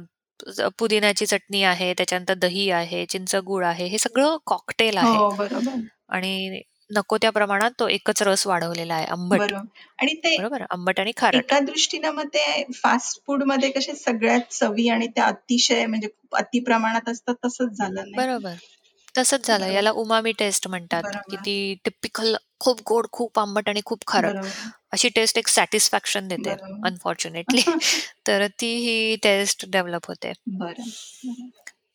[0.78, 5.80] पुदिन्याची चटणी आहे, त्याच्यानंतर दही आहे, चिंच गूळ आहे, हे सगळं कॉकटेल आहे हो, बरोबर.
[6.08, 6.60] आणि
[6.90, 9.38] नको त्या प्रमाणात तो एकच रस वाढवलेला आहे आंबट.
[9.38, 9.64] बरोबर
[9.98, 10.62] आणि ते बरोबर?
[10.70, 11.36] आंबट आणि खारट.
[11.36, 16.60] एका दृष्टीनं मग ते फास्ट फूडमध्ये कशा सगळ्याच चवी आणि त्या अतिशय म्हणजे खूप अति
[16.60, 18.54] प्रमाणात असतात तसंच झालं नाही बरोबर.
[19.18, 19.64] तसंच झालं.
[19.64, 19.74] बरोबर.
[19.74, 21.36] याला उमामी टेस्ट म्हणतात, की बरोबर.
[21.46, 24.48] ती टिपिकल खूप गोड, खूप आंबट आणि खूप खारट बरोबर.
[24.92, 26.86] अशी टेस्ट एक सॅटिस्फॅक्शन देते बरोबर.
[26.88, 27.62] अनफॉर्च्युनेटली.
[28.26, 30.32] तर ती ही टेस्ट डेव्हलप होते.
[30.46, 30.82] बरं,
[31.24, 31.48] बरं.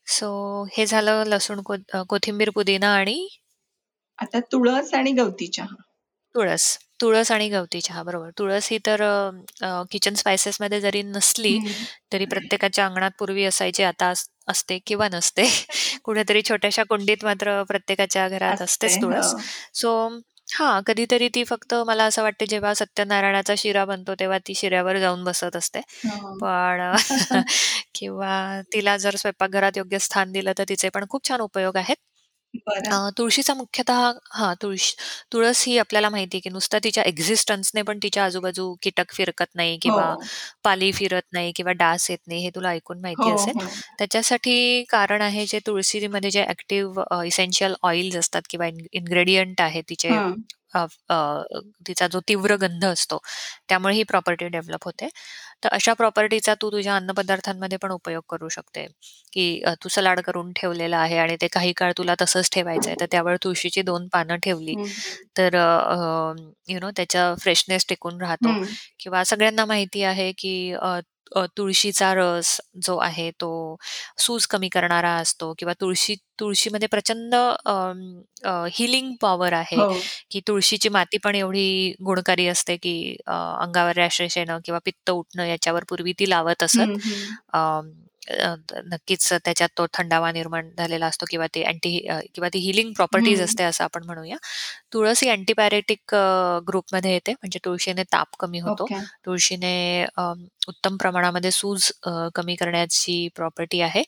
[0.07, 0.29] सो
[0.77, 3.27] हे झालं लसूण को अ, कोथिंबीर, पुदिना आणि
[4.19, 5.75] आता तुळस आणि गवती चहा.
[6.35, 6.77] तुळस.
[7.01, 8.29] तुळस आणि गवती चहा बरोबर.
[8.39, 11.71] तुळस ही तर अ, अ, किचन स्पाइसेसमध्ये जरी नसली, हं.
[12.13, 14.13] तरी प्रत्येकाच्या अंगणात पूर्वी असायची, आता
[14.47, 15.43] असते किंवा नसते.
[16.03, 18.87] कुठेतरी छोट्याशा कुंडीत मात्र प्रत्येकाच्या घरात असते.
[18.87, 19.33] असतेच तुळस.
[19.33, 19.39] हो.
[19.73, 20.19] सो
[20.53, 25.23] हां, कधीतरी ती फक्त मला असं वाटते जेव्हा सत्यनारायणाचा शिरा बनतो, तेव्हा ती शिऱ्यावर जाऊन
[25.23, 25.79] बसत असते.
[25.79, 26.37] हो.
[26.37, 26.91] पण
[27.95, 31.95] किंवा तिला जर स्वयंपाकघरात योग्य स्थान दिलं, तर तिचे पण खूप छान उपयोग आहेत.
[32.59, 32.91] बरं.
[32.91, 33.99] अ, तुळशीचा मुख्यतः
[34.31, 34.95] हां, तुळशी
[35.31, 39.77] तुळस ही आपल्याला माहिती आहे, की नुसता तिच्या एक्झिस्टन्सने पण तिच्या आजूबाजू कीटक फिरकत नाही
[39.81, 40.29] किंवा हो.
[40.63, 43.55] पाली फिरत नाही किंवा डास येत नाही, हे तुला ऐकून माहिती हो, असेल.
[43.55, 43.65] हो.
[43.99, 49.81] त्याच्यासाठी कारण आहे जे तुळशीमध्ये जे ॲक्टिव्ह अ, इसेन्शियल ऑइल्स असतात किंवा इन्ग इन्ग्रेडियंट आहे
[49.89, 50.35] तिचे हां.
[51.87, 53.19] तिचा जो तीव्र गंध असतो,
[53.69, 55.07] त्यामुळे ही प्रॉपर्टी डेव्हलप होते.
[55.63, 58.85] तर अशा प्रॉपर्टीचा तू तुझ्या अन्नपदार्थांमध्ये पण उपयोग करू शकते,
[59.33, 63.05] की तू सलाड करून ठेवलेलं आहे आणि ते काही काळ तुला तसंच ठेवायचं आहे, तर
[63.11, 64.75] त्यावर तुळशीची 2 पानं ठेवली.
[65.37, 65.55] तर
[66.67, 68.53] यू नो त्याचा फ्रेशनेस टिकून राहतो.
[68.99, 70.73] किंवा सगळ्यांना माहिती आहे, की
[71.31, 73.49] अ, तुळशीचा रस जो आहे तो
[74.19, 79.93] सूज कमी करणारा असतो किंवा तुळशी तुळशीमध्ये प्रचंड अ, हीलिंग पॉवर आहे, हो.
[80.31, 82.95] की तुळशीची माती पण एवढी गुणकारी असते, की
[83.27, 86.79] अ, अंगावर रॅशेस येणं किंवा पित्त उठणं याच्यावर पूर्वी ती लावत असत.
[86.81, 87.35] हं, हं.
[87.53, 87.81] अ,
[88.85, 91.97] नक्कीच त्याच्यात तो थंडावा निर्माण झालेला असतो किंवा ते अँटी
[92.35, 93.41] किंवा ती हीलिंग प्रॉपर्टीज.
[93.41, 94.37] असते असं आपण म्हणूया.
[94.93, 98.83] तुळस ही अँटिपॅरेटिक अ, ग्रुपमध्ये येते, म्हणजे तुळशीने ताप कमी होतो.
[98.85, 99.05] ओके.
[99.25, 99.73] तुळशीने
[100.17, 100.23] अ,
[100.69, 104.03] उत्तम प्रमाणामध्ये सूज अ, कमी करण्याची प्रॉपर्टी आहे.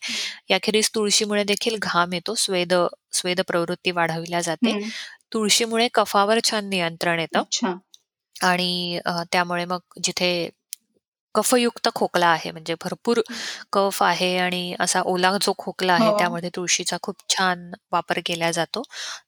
[0.50, 2.74] याखेरीज तुळशीमुळे देखील घाम येतो, स्वेद
[3.14, 4.72] स्वेद प्रवृत्ती वाढविल्या जाते.
[4.72, 4.88] हं.
[5.32, 7.78] तुळशीमुळे कफावर छान नियंत्रण येतं अच्छा.
[8.44, 10.30] आणि अ, त्यामुळे मग जिथे
[11.34, 13.20] कफयुक्त खोकला आहे, म्हणजे भरपूर
[13.72, 16.12] कफ आहे आणि असा ओला जो खोकला आहे, हो.
[16.12, 18.82] त्यामध्ये तुळशीचा खूप छान वापर केला जातो.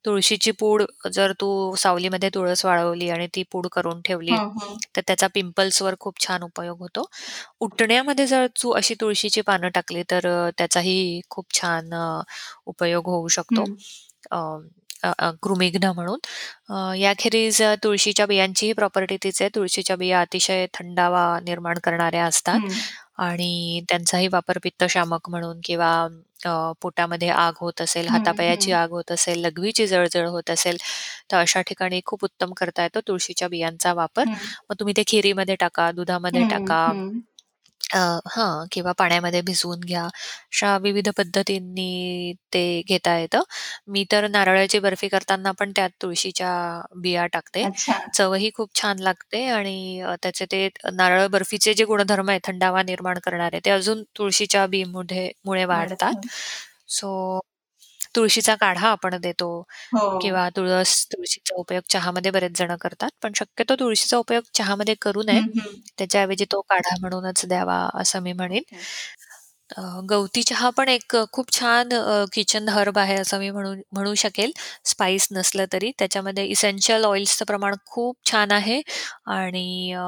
[0.05, 4.81] तुळशीची पूड जर तू सावलीमध्ये तुळस वाळवली आणि ती पूड करून ठेवली, हं, हं.
[4.95, 7.05] तर त्याचा पिंपल्सवर खूप छान उपयोग होतो.
[7.61, 12.21] उटण्यामध्ये जर तू अशी तुळशीची पानं टाकली, तर अ, त्याचाही खूप छान अ,
[12.67, 13.63] उपयोग होऊ शकतो.
[13.63, 13.75] हं.
[14.31, 14.37] अ,
[15.03, 16.19] अ, अ, कृमिघ्न म्हणून.
[16.97, 19.49] याखेरीज तुळशीच्या बियांचीही प्रॉपर्टी तीच आहे.
[19.55, 22.81] तुळशीच्या बिया अतिशय थंडावा निर्माण करणाऱ्या असतात हं.
[23.17, 25.91] आणि त्यांचाही वापर पित्तशामक म्हणून किंवा
[26.45, 28.73] अ, पोटामध्ये आग होत असेल, हं, हातापायाची हं.
[28.73, 30.77] आग होत असेल, लघवीची जळजळ होत असेल,
[31.31, 34.25] तर अशा ठिकाणी खूप उत्तम करता येतो तुळशीच्या बियांचा वापर.
[34.25, 34.35] हं.
[34.69, 37.21] मग तुम्ही ते खिरीमध्ये टाका, दुधामध्ये हं, टाका हं.
[37.91, 40.03] अ, हां किंवा पाण्यामध्ये भिजवून घ्या.
[40.03, 43.41] अशा विविध पद्धतींनी ते घेता येतं.
[43.87, 46.51] मी तर नारळाची बर्फी करताना पण त्यात तुळशीच्या
[46.97, 47.63] बिया टाकते.
[47.63, 47.93] अच्छा.
[48.13, 53.19] चवही खूप छान लागते आणि अ, त्याचे ते नारळ बर्फीचे जे गुणधर्म आहेत, थंडावा निर्माण
[53.23, 56.05] करणारे, ते अजून तुळशीच्या बीमुळे मुळे वाढतात.
[56.05, 56.27] वाढतं.
[56.89, 57.39] सो
[58.15, 59.49] तुळशीचा काढा आपण देतो
[59.91, 60.11] हो.
[60.21, 63.09] किंवा तुळस तुळशीचा उपयोग चहामध्ये बरेच जण करतात.
[63.23, 65.41] पण शक्यतो तुळशीचा उपयोग चहामध्ये करू नये.
[65.41, 65.81] हं, हं.
[65.97, 68.63] त्याच्याऐवजी तो काढा म्हणूनच द्यावा, असं मी म्हणेन.
[68.63, 68.85] ओके.
[69.69, 73.73] अ, गवती चहा पण एक अ, खूप छान अ, किचन हर्ब आहे, असं मी म्हणू
[73.93, 74.51] म्हणू शकेल.
[74.85, 78.81] स्पाइस नसलं तरी त्याच्यामध्ये इसेन्शियल ऑइल्सचं प्रमाण खूप छान आहे
[79.31, 80.01] आणि अ,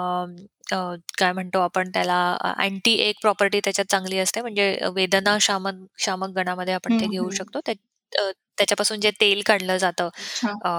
[0.71, 0.77] अ,
[1.17, 2.19] काय म्हणतो आपण त्याला
[2.57, 4.41] अँटी एक प्रॉपर्टी त्याच्यात चांगली असते.
[4.41, 7.33] म्हणजे वेदना शामन शामक गणामध्ये आपण ते हं, घेऊ हं.
[7.33, 7.59] शकतो.
[7.65, 7.75] त्या
[8.57, 10.09] त्याच्यापासून जे तेल काढलं जातं,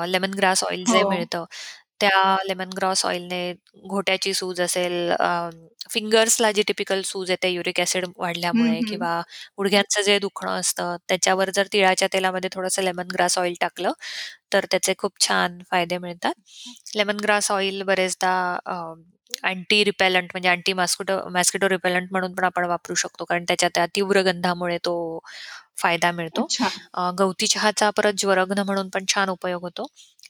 [0.07, 1.05] लेमन ग्रास ऑइल जे हो.
[1.05, 1.45] मिळतं,
[2.01, 3.53] त्या लेमन ग्रॉस ऑइलने
[3.89, 5.12] घोट्याची सूज असेल,
[5.91, 8.82] फिंगर्सला जी टिपिकल सूज येते युरिक ॲसिड हं, वाढल्यामुळे.
[8.87, 9.20] किंवा
[9.59, 13.93] गुडघ्यांचं जे दुखणं असतं, त्याच्यावर जर तिळाच्या तेलामध्ये थोडंसं लेमन ग्रास ऑइल टाकलं,
[14.53, 16.35] तर त्याचे खूप छान फायदे मिळतात.
[16.97, 18.32] लेमन ग्रास ऑइल बरेचदा
[19.45, 23.24] अँटी रिपेलंट म्हणजे अँटी मॉस्किटो मॉस्किटो रिपेलंट म्हणून पण आपण वापरू शकतो.
[23.24, 24.95] कारण त्याच्या त्या तीव्र गंधामुळे तो
[25.79, 26.43] फायदा मिळतो.
[26.45, 26.68] अच्छा.
[26.95, 29.87] अ, गवती चहाचा परत ज्वरघ्न म्हणून पण छान उपयोग होतो.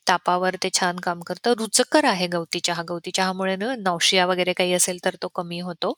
[0.09, 1.53] तापावर ते छान काम करतं.
[1.59, 2.83] रुचकर आहे गवती चहा.
[2.85, 5.93] गवती चहामुळे ना नॉशिया वगैरे काही असेल तर तो कमी होतो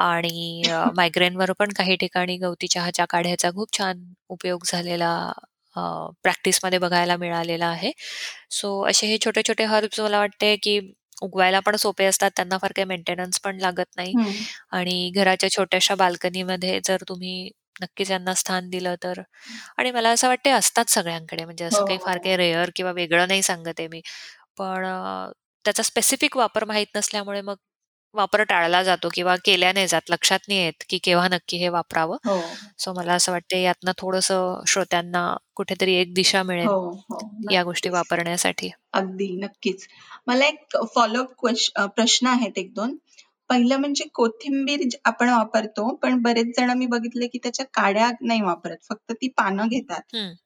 [0.00, 5.10] आणि अ, मायग्रेनवर पण काही ठिकाणी गवती चहाच्या काढ्याचा खूप छान उपयोग झालेला
[5.76, 5.80] अ,
[6.22, 7.90] प्रॅक्टिसमध्ये बघायला मिळालेला आहे.
[8.52, 10.78] सो असे हे छोटे-छोटे हर्ब्स मला वाटते, की
[11.22, 12.30] उगवायला पण सोपे असतात.
[12.36, 14.14] त्यांना फार काही मेंटेनन्स पण लागत नाही.
[14.72, 19.20] आणि घराच्या छोट्याशा बाल्कनीमध्ये जर तुम्ही नक्कीच यांना स्थान दिलं तर
[19.78, 22.20] आणि मला असं वाटते असतात सगळ्यांकडे म्हणजे हो, असं काही फार हो.
[22.20, 24.00] काही रेअर किंवा वेगळं नाही सांगत आहे मी.
[24.58, 25.30] पण अ,
[25.64, 27.56] त्याचा स्पेसिफिक वापर माहीत नसल्यामुळे मग
[28.14, 30.02] वापर टाळला जातो किंवा केल्या नाही जात.
[30.10, 32.16] लक्षात नाही येत, की केव्हा नक्की हे वापरावं.
[32.24, 32.38] हो.
[32.78, 36.68] सो मला असं वाटते यातनं थोडंसं श्रोत्यांना कुठेतरी एक दिशा हो, मिळेल,
[37.08, 37.18] हो.
[37.50, 37.90] या गोष्टी नक्कीच.
[37.90, 38.70] वापरण्यासाठी.
[38.94, 39.86] अगदी, नक्कीच.
[40.26, 42.96] मला एक फॉलोअप क्वेश अ, प्रश्न आहेत 1-2.
[43.50, 48.76] पहिलं म्हणजे कोथिंबीर आपण वापरतो, पण बरेच जण मी बघितले, की त्याच्या काड्या नाही वापरत.
[48.88, 50.00] फक्त ती पानं घेतात.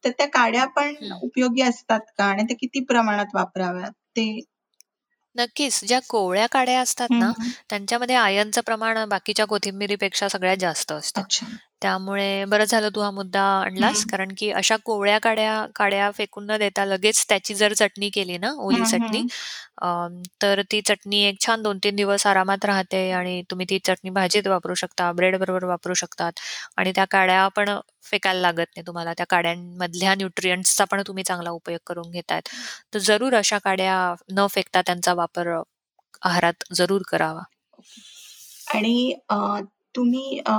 [0.04, 0.94] तर त्या काड्या पण.
[1.22, 2.24] उपयोगी असतात का?
[2.24, 3.90] आणि त्या किती प्रमाणात वापराव्यात?
[3.90, 4.40] ते
[5.36, 5.84] नक्कीच.
[5.84, 7.30] ज्या कोवळ्या काड्या असतात ना.
[7.70, 11.20] त्यांच्यामध्ये आयर्नचं प्रमाण बाकीच्या कोथिंबिरीपेक्षा सगळ्यात जास्त असतं.
[11.22, 11.46] अच्छा.
[11.82, 14.04] त्यामुळे बरं झालं तू हा मुद्दा आणलास.
[14.06, 18.52] कारण की अशा कोवळ्या काड्या काड्या फेकून न देता लगेच त्याची जर चटणी केली ना,
[18.58, 19.22] ओली चटणी,
[20.42, 24.74] तर ती चटणी एक छान 2-3 दिवस आरामात राहते आणि तुम्ही ती चटणी भाजीत वापरू
[24.74, 26.40] शकता, ब्रेडबरोबर वापरू शकतात
[26.76, 27.70] आणि त्या काड्या पण
[28.04, 29.12] फेकायला लागत नाही तुम्हाला.
[29.14, 32.48] त्या काड्यांमधल्या न्यूट्रिएंट्सचा पण तुम्ही चांगला उपयोग करून घेतायत.
[32.94, 33.96] तर जरूर अशा काड्या
[34.32, 35.48] न फेकता त्यांचा वापर
[36.22, 37.42] आहारात जरूर करावा.
[38.68, 39.36] आणि अ,
[39.96, 40.54] तुम्ही अ,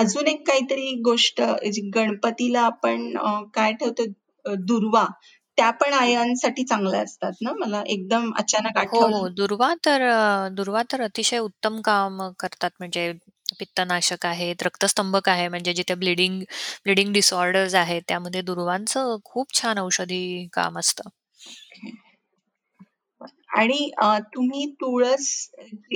[0.00, 1.42] अजून एक काहीतरी गोष्ट
[1.72, 3.12] जी गणपतीला आपण
[3.54, 4.04] काय ठेवतो
[4.44, 5.04] दुर्वा,
[5.56, 7.52] त्या पण आयर्नसाठी चांगल्या असतात ना?
[7.52, 9.06] मला एकदम अचानक हो.
[9.06, 9.28] हो.
[9.28, 10.06] दुर्वा तर
[10.52, 12.70] दुर्वा तर अतिशय उत्तम काम करतात.
[12.78, 13.12] म्हणजे
[13.58, 16.40] पित्तनाशक आहेत, रक्तस्तंभक आहे, म्हणजे जिथे ब्लीडिंग
[16.84, 21.08] ब्लीडिंग डिसऑर्डर्स आहेत, त्यामध्ये दुर्वांचं खूप छान औषधी काम असतं.
[23.56, 23.90] आणि
[24.34, 25.50] तुम्ही तुळस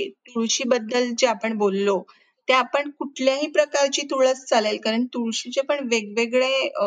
[0.07, 2.03] तुळशीबद्दल जे आपण बोललो,
[2.47, 4.77] ते आपण कुठल्याही प्रकारची तुळस चालेल?
[4.77, 6.85] कारण तुळशीचे पण वेगवेगळे अ,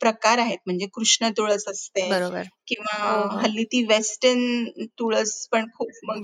[0.00, 0.58] प्रकार आहेत.
[0.66, 2.42] म्हणजे कृष्ण तुळस असते बरोबर.
[2.66, 3.38] किंवा हो, हो.
[3.38, 4.64] हल्ली ती वेस्टर्न
[4.98, 6.14] तुळस पण खूप मग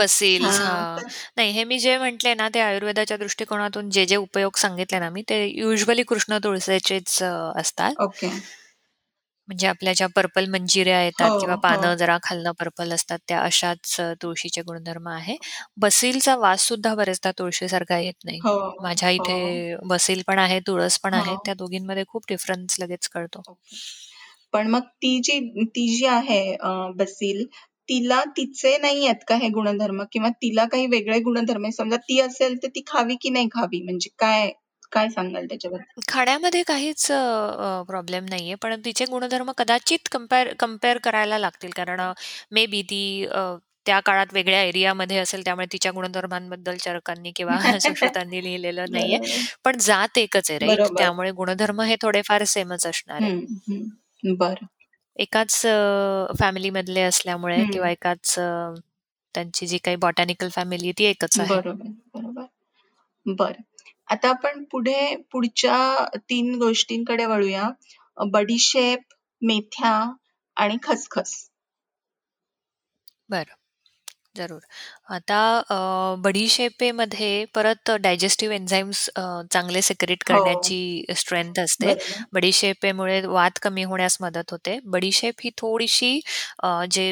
[0.44, 0.96] हां, हां.
[0.98, 1.06] तर
[1.36, 5.22] नाही हे मी जे म्हटले ना, ते आयुर्वेदाच्या दृष्टिकोनातून जे, जे उपयोग सांगितले ना मी,
[5.22, 7.92] ते युजुअली कृष्ण तुळसेचेच अ, असतात.
[8.00, 8.28] ओके.
[9.49, 11.62] म्हणजे आपल्या ज्या पर्पल मंजिऱ्या हो, येतात किंवा हो.
[11.62, 15.36] पानं जरा खालनं पर्पल असतात, त्या अशाच अ, तुळशीचे गुणधर्म आहे.
[15.78, 18.40] बसीलचा वाससुद्धा बरेचदा तुळशीसारखा येत नाही.
[18.40, 21.36] हो, माझ्या हो, इथे बसील पण आहे, तुळस पण आहे.
[21.36, 21.38] हो.
[21.38, 23.42] त्या दोघींमध्ये खूप डिफरन्स लगेच कळतो.
[23.42, 23.76] ओके.
[24.53, 25.38] पण मग ती जी
[25.68, 27.44] ती जी आहे अ, बसील,
[27.88, 30.03] तिला तिचे नाही आहेत का हे गुणधर्म?
[30.12, 31.72] किंवा तिला काही वेगळे गुणधर्म आहे?
[31.72, 33.82] समजा ती असेल तर ती खावी की नाही खावी?
[33.82, 34.51] म्हणजे काय
[34.93, 36.01] काय सांगाल त्याच्याबद्दल?
[36.09, 38.55] खाण्यामध्ये काहीच अ, प्रॉब्लेम नाहीये.
[38.55, 41.70] पण तिचे गुणधर्म कदाचित कंपेअर कंपेअर करायला लागतील.
[41.70, 42.01] कारण
[42.51, 43.41] मे बी ती अ,
[43.86, 49.18] त्या काळात वेगळ्या एरियामध्ये असेल, त्यामुळे तिच्या गुणधर्मांबद्दल चरकांनी किंवा सुश्रुतांनी लिहिलेलं नाहीये.
[49.18, 49.45] बरोबर.
[49.64, 50.78] पण जात एकच आहे, राइट?
[50.78, 50.99] बरोबर.
[50.99, 53.32] त्यामुळे गुणधर्म हे थोडेफार सेमच असणार आहे.
[53.32, 53.84] हं,
[54.24, 54.34] हं.
[54.36, 54.66] बरं.
[55.16, 57.70] एकाच अ, फॅमिलीमधले असल्यामुळे हं.
[57.72, 58.49] किंवा एकाच अ,
[59.34, 61.49] त्यांची जी काही बॉटॅनिकल फॅमिली ती एकच आहे.
[61.49, 62.45] बरोबर, बरोबर.
[63.26, 63.62] बरं.
[64.09, 65.78] आता आपण पुढे पुढच्या
[66.28, 67.68] 3 गोष्टींकडे वळूया.
[68.18, 69.00] बडीशेप,
[69.42, 69.94] मेथ्या
[70.56, 71.34] आणि खसखस.
[73.30, 73.54] बरं.
[74.36, 74.61] जरूर.
[75.11, 75.38] आता
[75.68, 75.76] अ,
[76.18, 80.28] बडीशेपेमध्ये परत डायजेस्टिव्ह एन्झाईम्स अ, चांगले सिक्रेट हो.
[80.28, 80.78] करण्याची
[81.16, 81.92] स्ट्रेंथ असते.
[81.92, 82.24] बरोबर.
[82.32, 84.78] बडीशेपेमुळे वात कमी होण्यास मदत होते.
[84.86, 86.12] बडीशेप ही थोडीशी
[86.62, 87.11] अ, जे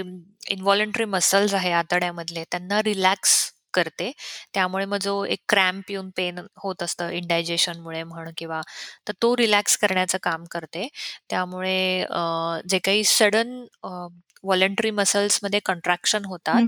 [0.48, 3.34] इन्व्हॉलंटरी मसल्स आहे आतड्यामधले त्यांना रिलॅक्स
[3.76, 4.10] करते.
[4.54, 8.60] त्यामुळे मग जो एक क्रॅम्प येऊन पेन होत असतं इंडायजेशनमुळे म्हण किंवा
[9.08, 10.88] तर तो रिलॅक्स करण्याचं काम करते.
[11.30, 12.04] त्यामुळे
[12.66, 13.64] जे काही सडन
[14.44, 16.62] व्हॉलंटरी मसल्समध्ये कंट्रॅक्शन होतात.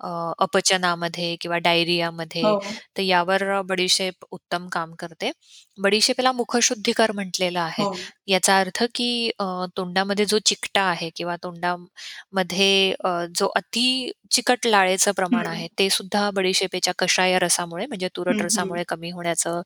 [0.00, 0.08] अ,
[0.38, 2.58] अपचनामध्ये किंवा डायरियामध्ये, हो.
[2.96, 5.30] तर यावर बडीशेप उत्तम काम करते.
[5.78, 7.84] बडीशेपेला मुखशुद्धीकर म्हटलेलं आहे.
[7.84, 7.94] हो.
[8.28, 9.08] याचा अर्थ की
[9.38, 9.44] अ,
[9.76, 12.70] तोंडामध्ये जो चिकटा आहे किंवा तोंडामध्ये
[13.04, 15.46] अ, जो अति चिकट लाळेचं प्रमाण.
[15.46, 18.42] आहे, ते सुद्धा बडीशेपेच्या कषाय रसामुळे म्हणजे तुरट.
[18.42, 19.60] रसामुळे कमी होण्याचं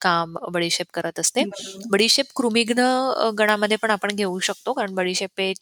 [0.00, 1.44] काम बडीशेप करत असते.
[1.44, 1.86] बरोबर.
[1.90, 2.80] बडीशेप कृमिघ्न
[3.16, 5.52] अ, गणामध्ये पण आपण घेऊ शकतो, कारण बडीशेपे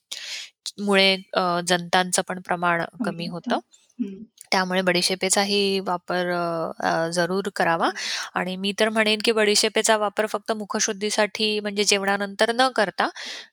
[0.81, 3.59] मुळे अ, जंतांचं पण प्रमाण कमी होतं.
[3.99, 4.25] हं.
[4.53, 7.97] त्यामुळे बडीशेपेचाही वापर अ, अ, जरूर करावा हं.
[8.35, 13.09] आणि मी तर म्हणेन, की बडीशेपेचा वापर फक्त मुखशुद्धीसाठी म्हणजे जेवणानंतर न करता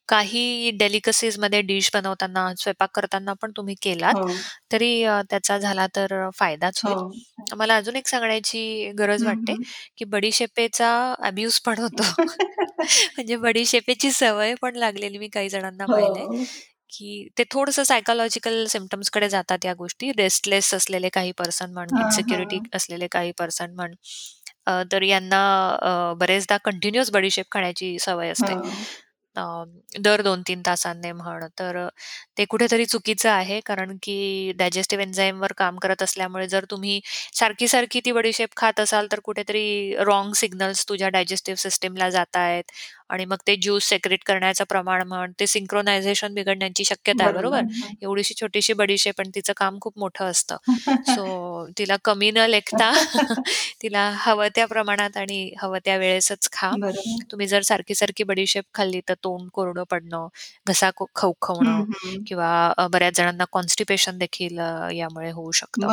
[0.09, 4.43] काही डेलिकसीजमध्ये डिश बनवताना, स्वयंपाक करताना पण तुम्ही केलात, हो.
[4.74, 6.91] तरी अ, त्याचा झाला तर अ, फायदाच हो.
[6.91, 7.03] होईल.
[7.53, 9.64] मला अजून एक सांगण्याची गरज हं, वाटते, हं.
[9.97, 10.91] की बडीशेपेचा
[11.22, 12.03] अब्यूज पण होतो.
[13.18, 16.45] म्हणजे बडीशेपेची सवय पण लागलेली मी काही जणांना पाहिलंय, हो.
[16.92, 20.12] की ते थोडंसं सायकॉलॉजिकल सिम्प्टम्सकडे जातात या गोष्टी.
[20.18, 22.72] रेस्टलेस असलेले काही पर्सन म्हण, हां, इन्सिक्युरिटी हां.
[22.76, 23.94] असलेले काही पर्सन म्हण,
[24.68, 25.42] अ, तर यांना
[25.84, 28.56] अ, बरेचदा कंटिन्युअस बडीशेप खाण्याची सवय असते.
[28.62, 28.86] हां.
[29.36, 29.44] अ,
[30.00, 31.78] दर 2-3 तासांनी म्हण, तर
[32.38, 33.60] ते कुठेतरी चुकीचं आहे.
[33.66, 37.00] कारण की डायजेस्टिव्ह एन्झाईमवर काम करत असल्यामुळे जर तुम्ही
[37.36, 42.72] सारखी-सारखी ती बडीशेप खात असाल, तर कुठेतरी रॉन्ग सिग्नल्स तुझ्या डायजेस्टिव्ह सिस्टमला जातायत
[43.12, 47.62] आणि मग ते ज्यूस सेक्रेट करण्याचं प्रमाण म्हण, ते सिंक्रोनायझेशन बिघडण्याची शक्यता आहे, बरोबर?
[48.01, 50.57] एवढीशी छोटीशी बडीशेप आणि तिचं काम खूप मोठं असतं.
[51.20, 52.91] सो तिला कमी न लेखता
[53.82, 56.72] तिला हवं त्या प्रमाणात आणि हवं त्या वेळेसच खा.
[57.32, 60.28] तुम्ही जर सारखी-सारखी बडीशेप खाल्ली, तर तोंड कोरडं पडणं,
[60.68, 61.84] घसा खवखवणं.
[62.28, 64.57] किंवा बऱ्याच जणांना कॉन्स्टिपेशन देखील
[64.95, 65.88] यामुळे होऊ शकतं.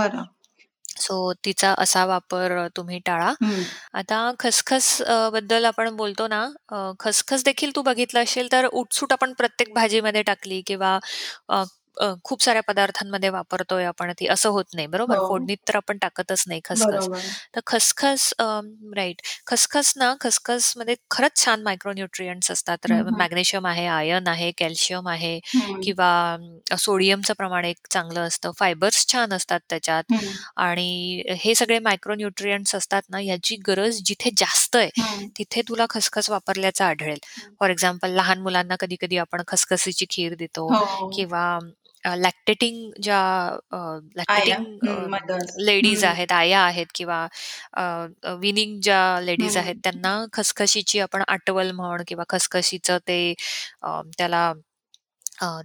[1.09, 3.33] सो तिचा असा वापर अ, तुम्ही टाळा.
[3.43, 3.63] हं.
[3.95, 9.13] आता खसखस अ, बद्दल आपण बोलतो ना, अ, खसखस देखील तू बघितलं असेल, तर उठसूट
[9.13, 10.99] आपण प्रत्येक भाजीमध्ये टाकली किंवा
[11.49, 11.63] अ,
[11.97, 15.19] अ, खूप साऱ्या पदार्थांमध्ये वापरतोय आपण ती, असं होत नाही, बरोबर?
[15.19, 15.19] हो.
[15.21, 17.09] फोडणीत तर आपण टाकतच नाही खसखस.
[17.09, 17.39] बरोबर.
[17.55, 18.45] तर खसखस अ,
[18.97, 19.21] राइट.
[19.47, 22.87] खसखस ना, खसखसमध्ये खरंच छान मायक्रो न्यूट्रिएंट्स असतात.
[22.87, 23.15] हं, हं.
[23.19, 25.83] मॅग्नेशियम आहे, आयर्न आहे, कॅल्शियम आहे हं.
[25.83, 26.11] किंवा
[26.71, 28.51] अ, सोडियमचं प्रमाण एक चांगलं असतं.
[28.59, 30.39] फायबर्स छान असतात त्याच्यात हं.
[30.59, 35.29] आणि हे सगळे मायक्रो न्यूट्रिएंट्स असतात ना, याची गरज जिथे जास्त आहे, हं.
[35.39, 37.19] तिथे तुला खसखस वापरल्याचं आढळेल.
[37.29, 37.59] हं.
[37.61, 41.09] फॉर एक्झाम्पल लहान मुलांना कधी-कधी आपण खसखसीची खीर देतो हो.
[41.13, 41.59] किंवा
[42.17, 43.21] लॅक्टेटिंग ज्या.
[44.17, 45.09] लॅक्टेटिंग हं.
[45.09, 45.57] मदर्स.
[45.59, 46.05] लेडीज हं.
[46.05, 47.27] आहेत, आया आहेत किंवा
[48.41, 49.81] वीनिंग ज्या लेडीज आहेत, हं.
[49.85, 53.21] त्यांना खसखशीची आपण आटवल म्हण किंवा खसखशीचं ते
[53.83, 54.53] अ, त्याला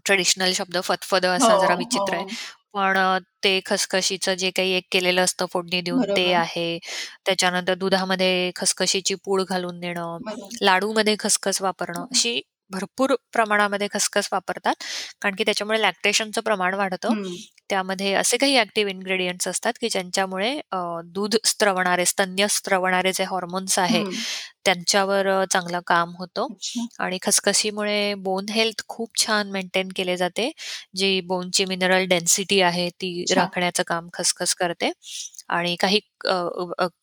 [0.06, 2.24] ट्रेडिशनल शब्द फदफदं हो, असा जरा विचित्र आहे.
[2.24, 2.36] हो.
[2.74, 6.36] पण अ, ते खसखशीचं जे काही एक केलेलं असतं फोडणी देऊन ते बरोबर.
[6.36, 6.78] आहे.
[7.26, 10.58] त्याच्यानंतर दुधामध्ये खसखशीची पूड घालून देणं, बरोबर.
[10.62, 12.08] लाडूमध्ये खसखस वापरणं, हं.
[12.12, 12.42] अशी
[12.74, 14.76] भरपूर प्रमाणामध्ये खसखस वापरतात.
[15.22, 17.14] कारण की त्याच्यामुळे लॅक्टेशनचं प्रमाण वाढतं.
[17.74, 20.52] त्यामध्ये असे काही ॲक्टिव्ह इन्ग्रीडियंट्स असतात, की ज्यांच्यामुळे
[21.08, 24.04] दूध स्त्रवणारे, स्तन्य स्त्रवणारे जे हॉर्मोन्स आहे.
[24.66, 26.48] त्यांच्यावर चांगलं काम होतं.
[27.00, 30.52] आणि खसखशीमुळे बोन हेल्थ खूप छान मेंटेन केले जाते.
[30.96, 33.24] जी बोनची मिनरल डेन्सिटी आहे, ती.
[33.34, 34.92] राखण्याचं काम खसखस करते
[35.50, 36.00] आणि काही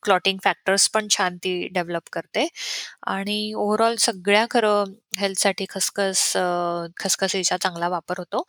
[0.02, 2.46] क्लॉटिंग फॅक्टर्स पण छान ती डेव्हलप करते
[3.08, 6.22] आणि ओव्हरऑल सगळ्या खरं हेल्थसाठी खसखस
[6.98, 8.42] खसखसीचा चांगला वापर होतो.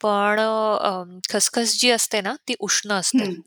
[0.00, 0.90] पण अ,
[1.30, 3.24] खसखस जी असते ना, ती उष्ण असते.
[3.24, 3.42] हं.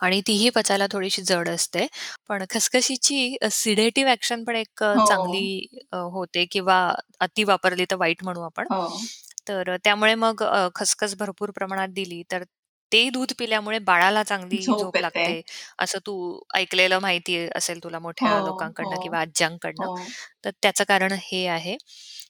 [0.00, 1.86] आणि तीही पचायला थोडीशी जड असते.
[2.28, 5.78] पण खसखशीची अ, सिडेटिव्ह ॲक्शन पण एक अ, चांगली हो.
[5.92, 6.78] अ, होते किंवा
[7.20, 8.68] अति वापरली तर वाईट म्हणू आपण.
[8.68, 9.08] हो.
[9.48, 12.44] तर अ, त्यामुळे मग अ, खसखस भरपूर प्रमाणात दिली, तर
[12.92, 15.24] ते दूध पिल्यामुळे बाळाला चांगली झोप झोप येते.
[15.24, 15.40] लागते,
[15.78, 16.14] असं तू
[16.54, 19.00] ऐकलेलं माहिती असेल तुला हो, मोठ्या लोकांकडनं हो.
[19.02, 19.86] किंवा आज्यांकडनं.
[19.86, 20.12] हो.
[20.44, 21.76] तर त्याचं कारण हे आहे.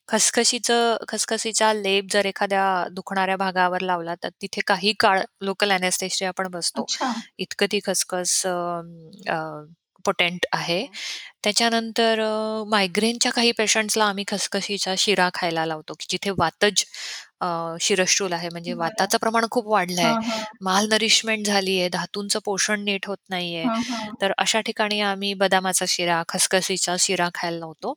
[0.08, 6.48] खसखशीचं खसखसीचा लेप जर एखाद्या दुखणाऱ्या भागावर लावला, तर तिथे काही काळ लोकल एनेस्थेशिया पण
[6.50, 6.82] बसतो.
[6.82, 7.12] अच्छा.
[7.38, 8.50] इतकं ती खसखस अ,
[9.28, 9.38] अ,
[10.04, 10.80] पोटेंट आहे.
[10.80, 10.92] हं.
[11.44, 16.84] त्याच्यानंतर अ, मायग्रेनच्या काही पेशंट्सला आम्ही खसखशीचा शिरा खायला लावतो, की जिथे वातज
[17.40, 17.46] अ,
[17.80, 18.80] शिरःशूल आहे, म्हणजे बरं.
[18.80, 20.38] वाताचं प्रमाण खूप वाढलंय, हां, हां.
[20.62, 23.64] मालनरिशमेंट झालीये, धातूंचं पोषण नीट होत नाहीये.
[23.64, 24.14] हां, हां.
[24.22, 27.94] तर अशा ठिकाणी आम्ही बदामाचा शिरा, खसखसीचा शिरा खायला लावतो.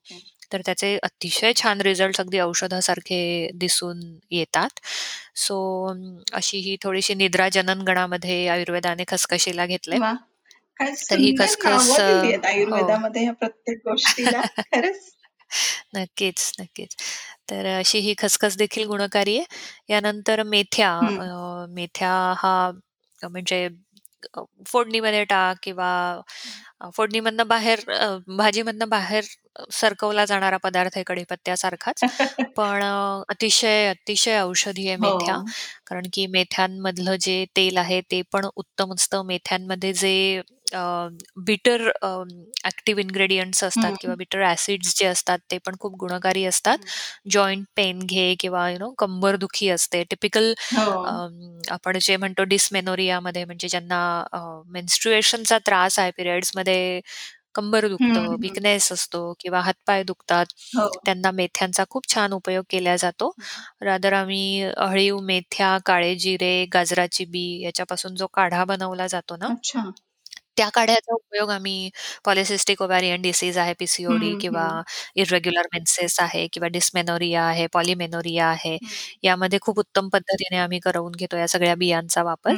[0.52, 3.22] तर त्याचे अतिशय छान रिझल्ट्स अगदी औषधासारखे
[3.56, 4.00] दिसून
[4.32, 4.80] येतात.
[5.38, 5.58] सो
[6.34, 10.00] अशी ही थोडीशी निद्रा जननगणामध्ये आयुर्वेदाने खसखशीला घेतलंय.
[10.00, 10.16] वाह!
[10.80, 12.48] काय तर ही सुंदर खसखस नावं अ, दिली आहेत हो.
[12.48, 14.42] आयुर्वेदामध्ये ह्या प्रत्येक गोष्टीला.
[14.74, 15.12] खरंच.
[15.96, 16.96] नक्कीच, नक्कीच.
[17.50, 19.46] तर अशी ही खसखस देखील गुणकारी आहे.
[19.90, 21.18] यानंतर मेथ्या हं.
[21.20, 22.54] अ, मेथ्या हा
[23.22, 23.68] म्हणजे
[24.36, 25.90] अ, फोडणीमध्ये टाक किंवा.
[26.82, 28.08] अ, फोडणीमधनं बाहेर अ,
[28.38, 29.24] भाजीमधनं बाहेर
[29.56, 32.04] अ, सरकवला जाणारा पदार्थ आहे कढीपत्त्यासारखाच.
[32.56, 35.36] पण अ, अतिशय, अतिशय औषधी आहे मेथ्या.
[35.36, 35.52] हो.
[35.88, 39.26] कारण की मेथ्यांमधलं जे तेल आहे, ते पण उत्तम असतं.
[39.26, 40.42] मेथ्यांमध्ये जे
[41.42, 42.08] बिटर अ,
[42.66, 44.16] ॲक्टिव्ह इन्ग्रीडियंट्स असतात किंवा.
[44.18, 46.78] बिटर ॲसिड्स जे असतात, ते पण खूप गुणकारी असतात.
[47.32, 50.04] जॉइंट पेन घे किंवा यू नो कंबरदुखी असते.
[50.06, 51.12] टिपिकल हो.
[51.72, 54.02] आपण जे म्हणतो डिस्मेनोरियामध्ये म्हणजे ज्यांना
[54.70, 57.02] मेन्स्ट्रुएशनचा त्रास आहे, पिरियड्समध्ये
[57.56, 58.36] कंबर दुखतं.
[58.42, 60.88] वीकनेस असतो किंवा हातपाय दुखतात, हो.
[61.06, 63.32] त्यांना मेथ्यांचा खूप छान उपयोग केला जातो.
[63.84, 69.52] रादर आम्ही अळीव, मेथ्या, काळे जिरे, गाजराची बी याच्यापासून जो काढा बनवला जातो ना.
[70.58, 71.90] त्या काढ्याचा उपयोग आम्ही
[72.26, 74.66] पॉलिसिस्टिक ओव्हॅरियन डिसीज आहे, पी-सी-ओ-डी किंवा.
[75.16, 78.78] इर्रेग्युलर मेन्सेस आहे किंवा डिस्मेनोरिया आहे, पॉलिमेनोरिया आहे.
[79.24, 82.54] यामध्ये खूप उत्तम पद्धतीने आम्ही करवून घेतो या सगळ्या बियांचा वापर.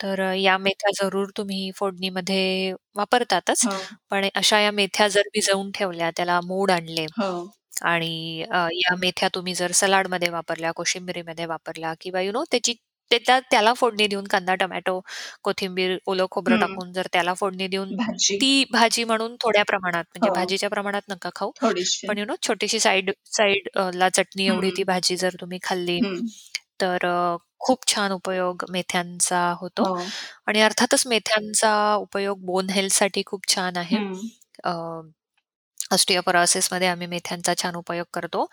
[0.00, 3.66] तर अ, या मेथ्या जरूर तुम्ही फोडणीमध्ये वापरतातच.
[3.66, 3.98] हो.
[4.10, 7.52] पण अशा या मेथ्या जर भिजवून ठेवल्या, त्याला मोड आणले हो.
[7.84, 12.74] आणि अ, या मेथ्या तुम्ही जर सलाडमध्ये वापरल्या, कोशिंबिरीमध्ये वापरल्या किंवा यू नो त्याची
[13.10, 15.00] ते त्या त्याला फोडणी देऊन कांदा, टोमॅटो,
[15.42, 16.56] कोथिंबीर, ओलं खोबरं.
[16.58, 18.38] टाकून जर त्याला फोडणी देऊन भाजी.
[18.40, 20.30] ती भाजी म्हणून थोड्या प्रमाणात म्हणजे हो.
[20.30, 21.50] भाजीच्या प्रमाणात नका खाऊ.
[21.56, 22.08] थोडीशी.
[22.08, 24.82] पण यू नो छोटीशी साइड साइड अ, ला चटणी एवढी ती.
[24.84, 26.00] भाजी जर तुम्ही खाल्ली.
[26.80, 30.12] तर अ, खूप छान उपयोग मेथ्यांचा होतो हो.
[30.48, 34.00] आणि अर्थातच मेथ्यांचा उपयोग बोन हेल्थसाठी खूप छान आहे.
[34.64, 34.70] अ,
[35.90, 38.46] ऑस्टिओपोरोसिसमध्ये आम्ही मेथ्यांचा छान उपयोग करतो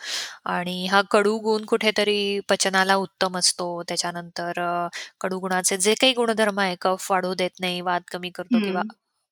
[0.47, 3.67] आणि हा कडू गुण कुठेतरी पचनाला उत्तम असतो.
[3.88, 4.88] त्याच्यानंतर अ,
[5.21, 8.81] कडू गुणाचे जे काही गुणधर्म आहे, कफ वाढू देत नाही, वात कमी करतो किंवा.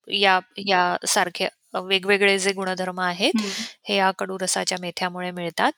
[0.07, 3.51] या यासारखे अ, वेगवेगळे जे गुणधर्म आहेत, हं.
[3.85, 5.71] हे या कडू रसाच्या मेथ्यामुळे मिळतात.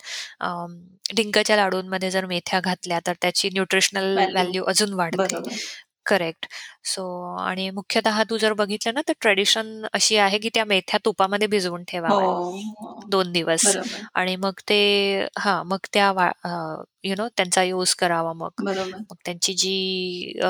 [1.16, 4.34] डिंकाच्या लाडूंमध्ये जर मेथ्या घातल्या, तर त्याची न्यूट्रिशनल व्हॅल्यू.
[4.34, 5.36] व्हॅल्यू अजून वाढते.
[5.36, 5.56] बरोबर.
[6.06, 6.46] करेक्ट.
[6.86, 7.04] सो
[7.40, 11.82] आणि मुख्यतः तू जर बघितलं ना, तर ट्रेडिशन अशी आहे, की त्या मेथ्या तुपामध्ये भिजवून
[11.82, 12.62] हो, ठेवाव्या हो.
[13.08, 14.08] 2 दिवस बरोबर.
[14.16, 14.78] आणि मग ते
[15.40, 16.50] हां, मग त्या वा अ,
[17.04, 18.52] यू नो त्यांचा यूज करावा मग.
[18.60, 19.06] बरोबर.
[19.12, 20.50] मग त्यांची जी अ,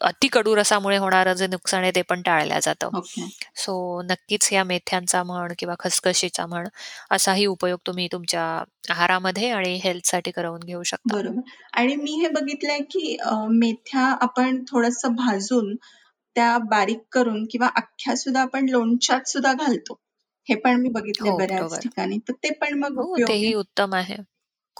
[0.00, 2.88] अति कडू रसामुळे होणारं जे नुकसान आहे, ते पण टाळलं जातं.
[2.96, 3.28] ओके.
[3.56, 6.68] सो नक्कीच या मेथ्यांचा म्हण किंवा खसखशीचा म्हण,
[7.10, 8.42] असाही उपयोग तुम्ही तुमच्या
[8.90, 11.14] आहारामध्ये आणि हेल्थसाठी करवून घेऊ शकता.
[11.14, 11.40] बरोबर.
[11.72, 15.76] आणि मी हे बघितलंय, की अ, मेथ्या आपण थोडंसं भाजून
[16.34, 20.00] त्या बारीक करून किंवा अख्ख्या सुद्धा आपण लोणच्यात सुद्धा घालतो.
[20.48, 21.80] हे पण मी बघितलंय हो, बऱ्याच बरोबर.
[21.80, 22.18] ठिकाणी.
[22.18, 24.16] तर ते पण मग हो, उपयोगी तेही उत्तम आहे.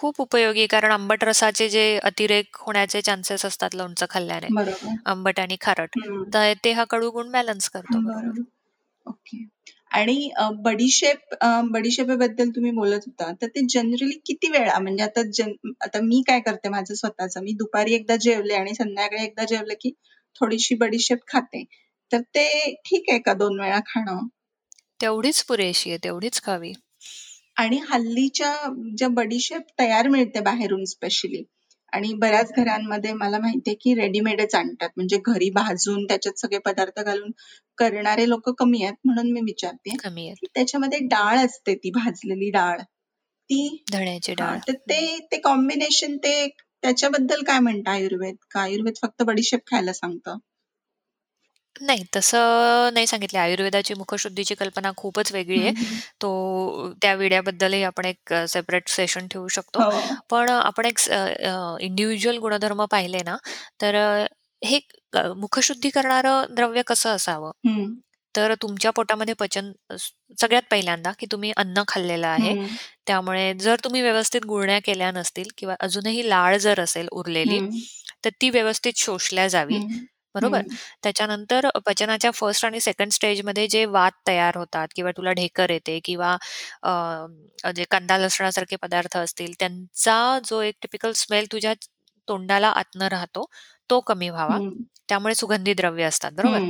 [0.00, 4.94] खूप उपयोगी कारण आंबट रसाचे जे अतिरेक होण्याचे चान्सेस असतात लोणचं खाल्ल्याने, बरोबर.
[5.06, 6.22] आंबट आणि खारट, हं.
[6.34, 7.98] तर ते हा कडू गुण बॅलन्स करतो.
[7.98, 8.20] बरोबर.
[8.22, 8.42] बरोबर.
[9.06, 9.44] ओके.
[9.92, 13.30] आणि अ, बडीशेप अ, बडीशेपेबद्दल तुम्ही बोलत होता.
[13.42, 17.52] तर ते जनरली किती वेळा म्हणजे आता जन आता मी काय करते माझं स्वतःचं, मी
[17.58, 19.92] दुपारी एकदा जेवले आणि संध्याकाळी एकदा जेवलं, की
[20.40, 21.64] थोडीशी बडीशेप खाते.
[22.10, 22.46] तर ते
[22.84, 24.26] ठीक आहे का 2 वेळा खाणं?
[25.00, 26.72] तेवढीच पुरेशी आहे, तेवढीच खावी.
[27.60, 28.54] आणि हल्लीच्या
[28.96, 31.42] ज्या बडीशेप तयार मिळते बाहेरून स्पेशली
[31.92, 34.88] आणि बऱ्याच घरांमध्ये मला माहिती आहे, की रेडीमेडच आणतात.
[34.96, 37.30] म्हणजे घरी भाजून त्याच्यात सगळे पदार्थ घालून
[37.78, 38.94] करणारे लोकं कमी आहेत.
[39.04, 40.46] म्हणून मी विचारतेय, कमी की आहेत.
[40.54, 42.78] त्याच्यामध्ये डाळ असते ती भाजलेली डाळ.
[43.50, 44.58] ती धण्याची हां, डाळ.
[44.68, 44.90] तर हं.
[44.90, 46.48] ते ते कॉम्बिनेशन ते
[46.82, 48.34] त्याच्याबद्दल काय म्हणतं आयुर्वेद?
[48.50, 50.36] का आयुर्वेद फक्त बडीशेप खायला सांगतं?
[51.80, 53.38] नाही, तसं नाही सांगितलं.
[53.38, 55.70] आयुर्वेदाची मुखशुद्धीची कल्पना खूपच वेगळी आहे.
[55.70, 56.00] हं.
[56.20, 59.82] तो त्या विड्याबद्दलही आपण एक अ, सेपरेट सेशन ठेवू शकतो.
[59.82, 60.00] हो.
[60.30, 63.36] पण आपण एक अ, इंडिव्हिज्युअल गुणधर्म पाहिले ना,
[63.80, 64.26] तर अ,
[64.62, 64.80] हे
[65.12, 67.50] अ, मुखशुद्धी करणारं द्रव्य कसं असावं?
[67.66, 68.00] हं.
[68.34, 70.08] तर तुमच्या पोटामध्ये पचन स
[70.38, 72.54] सगळ्यात पहिल्यांदा, की तुम्ही अन्न खाल्लेलं आहे.
[72.54, 72.76] हं.
[73.06, 77.70] त्यामुळे जर तुम्ही व्यवस्थित गुळण्या केल्या नसतील किंवा अजूनही लाळ जर असेल उरलेली, हं.
[78.24, 79.78] तर ती व्यवस्थित शोषल्या जावी.
[79.78, 80.09] हं.
[80.34, 80.62] बरोबर?
[81.02, 86.36] त्याच्यानंतर पचनाच्या फर्स्ट आणि सेकंड स्टेजमध्ये जे वात तयार होतात किंवा तुला ढेकर येते किंवा
[86.82, 86.90] अ,
[87.72, 91.74] जे कांदा लसणासारखे पदार्थ असतील, त्यांचा जो एक टिपिकल स्मेल तुझ्या
[92.28, 93.44] तोंडाला आतनं राहतो,
[93.90, 94.58] तो कमी व्हावा.
[95.08, 96.32] त्यामुळे सुगंधी द्रव्य असतात.
[96.32, 96.60] बरोबर?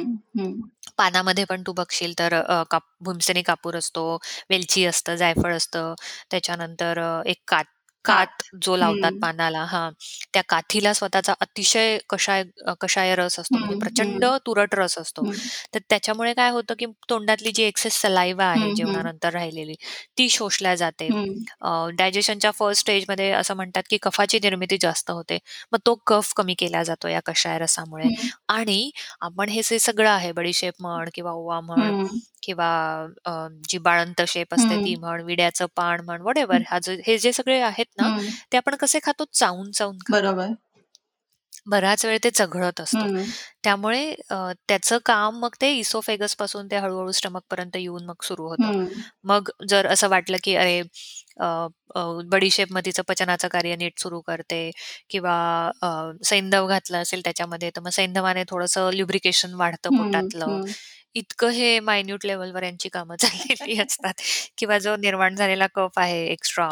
[0.98, 4.04] पानामध्ये पण तू बघशील तर अ, काप भीमसेनी कापूर असतो,
[4.50, 5.94] वेलची असतं, जायफळ असतं.
[6.30, 7.64] त्याच्यानंतर अ, एक कात
[8.04, 8.42] कात कात.
[8.62, 9.12] जो लावतात.
[9.20, 9.90] पानाला हां,
[10.32, 13.78] त्या काथीला स्वतःचा अतिशय कषाय अ, कषाय रस असतो म्हणजे हं.
[13.78, 14.30] प्रचंड हं.
[14.46, 15.24] तुरट रस असतो.
[15.24, 15.50] हं.
[15.74, 18.74] तर त्याच्यामुळे काय होतं, की तोंडातली जी एक्सेस सलाइव्हा आहे हं.
[18.76, 18.76] हं.
[18.76, 19.74] जेवणानंतर राहिलेली,
[20.18, 21.10] ती शोषल्या जाते.
[21.10, 21.44] हं.
[21.62, 25.38] अ, डायजेशनच्या फर्स्ट स्टेजमध्ये असं म्हणतात, की कफाची निर्मिती जास्त होते.
[25.72, 28.30] मग तो कफ कमी केला जातो या कषाय रसामुळे हं.
[28.50, 28.90] आणि
[29.20, 32.20] आपण हे जे सगळं आहे बडीशेप म्हण किंवा ओवा म्हण हं.
[32.42, 32.68] किंवा
[33.24, 33.30] अ,
[33.68, 34.96] जी बाळंत शेप असते ती हं.
[34.96, 36.64] म्हण, विड्याचं पान म्हण, व्हॉटएव्हर हं.
[36.66, 38.08] हा जो हे जे सगळे आहेत ना.
[38.52, 39.24] ते आपण कसे खातो?
[39.34, 40.20] चावून-चावून खातो.
[40.22, 40.52] बरोबर.
[41.66, 43.06] बराच वेळ ते चघळत असतो.
[43.64, 48.72] त्यामुळे त्याचं काम मग ते इसोफेगसपासून ते हळू-हळू स्टमकपर्यंत येऊन मग सुरू होतं.
[49.24, 50.82] मग जर असं वाटलं, की अरे
[52.30, 54.70] बडीशेप तिचं पचनाचं कार्य नीट सुरू करते
[55.10, 55.36] किंवा
[56.24, 59.90] सैंधव घातलं असेल त्याच्यामध्ये, तर मग सैंधवाने थोडंसं ल्युब्रिकेशन वाढतं.
[59.90, 60.58] पोटातलं.
[61.16, 63.16] इतकं हे मायन्यूट लेव्हलवर यांची कामं
[63.68, 64.14] चाललेली असतात
[64.58, 66.68] किंवा जो निर्माण झालेला कफ आहे एक्स्ट्रा,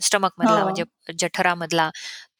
[0.00, 1.12] स्टमकमधला म्हणजे हो.
[1.18, 1.90] जठरामधला,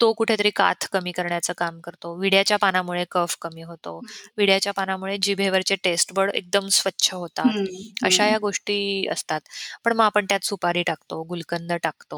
[0.01, 2.15] तो कुठेतरी काथ कमी करण्याचं काम करतो.
[2.15, 4.01] विड्याच्या पानामुळे कफ कमी होतो.
[4.37, 7.59] विड्याच्या पानामुळे जिभेवरचे टेस्ट बड एकदम स्वच्छ होतात.
[8.03, 8.27] अशा.
[8.27, 9.41] या गोष्टी असतात.
[9.85, 12.17] पण मग आपण त्यात सुपारी टाकतो, गुलकंद टाकतो.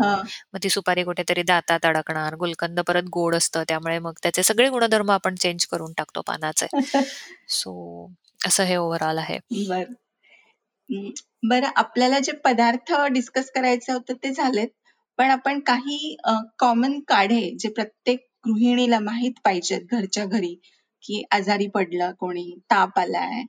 [0.52, 2.34] मग ती सुपारी कुठेतरी दातात अडकणार.
[2.34, 6.66] गुलकंद परत गोड असतं, त्यामुळे मग त्याचे सगळे गुणधर्म आपण चेंज करून टाकतो पानाचे.
[7.48, 8.10] सो
[8.46, 9.38] असं हे ओव्हरऑल आहे.
[10.92, 11.68] बरं.
[11.76, 14.68] आपल्याला जे पदार्थ डिस्कस करायचे होते ते झालेत.
[15.18, 16.16] पण आपण काही
[16.58, 20.54] कॉमन काढे जे प्रत्येक गृहिणीला माहीत पाहिजेत घरच्या घरी,
[21.02, 23.42] की आजारी पडलं कोणी, ताप आलाय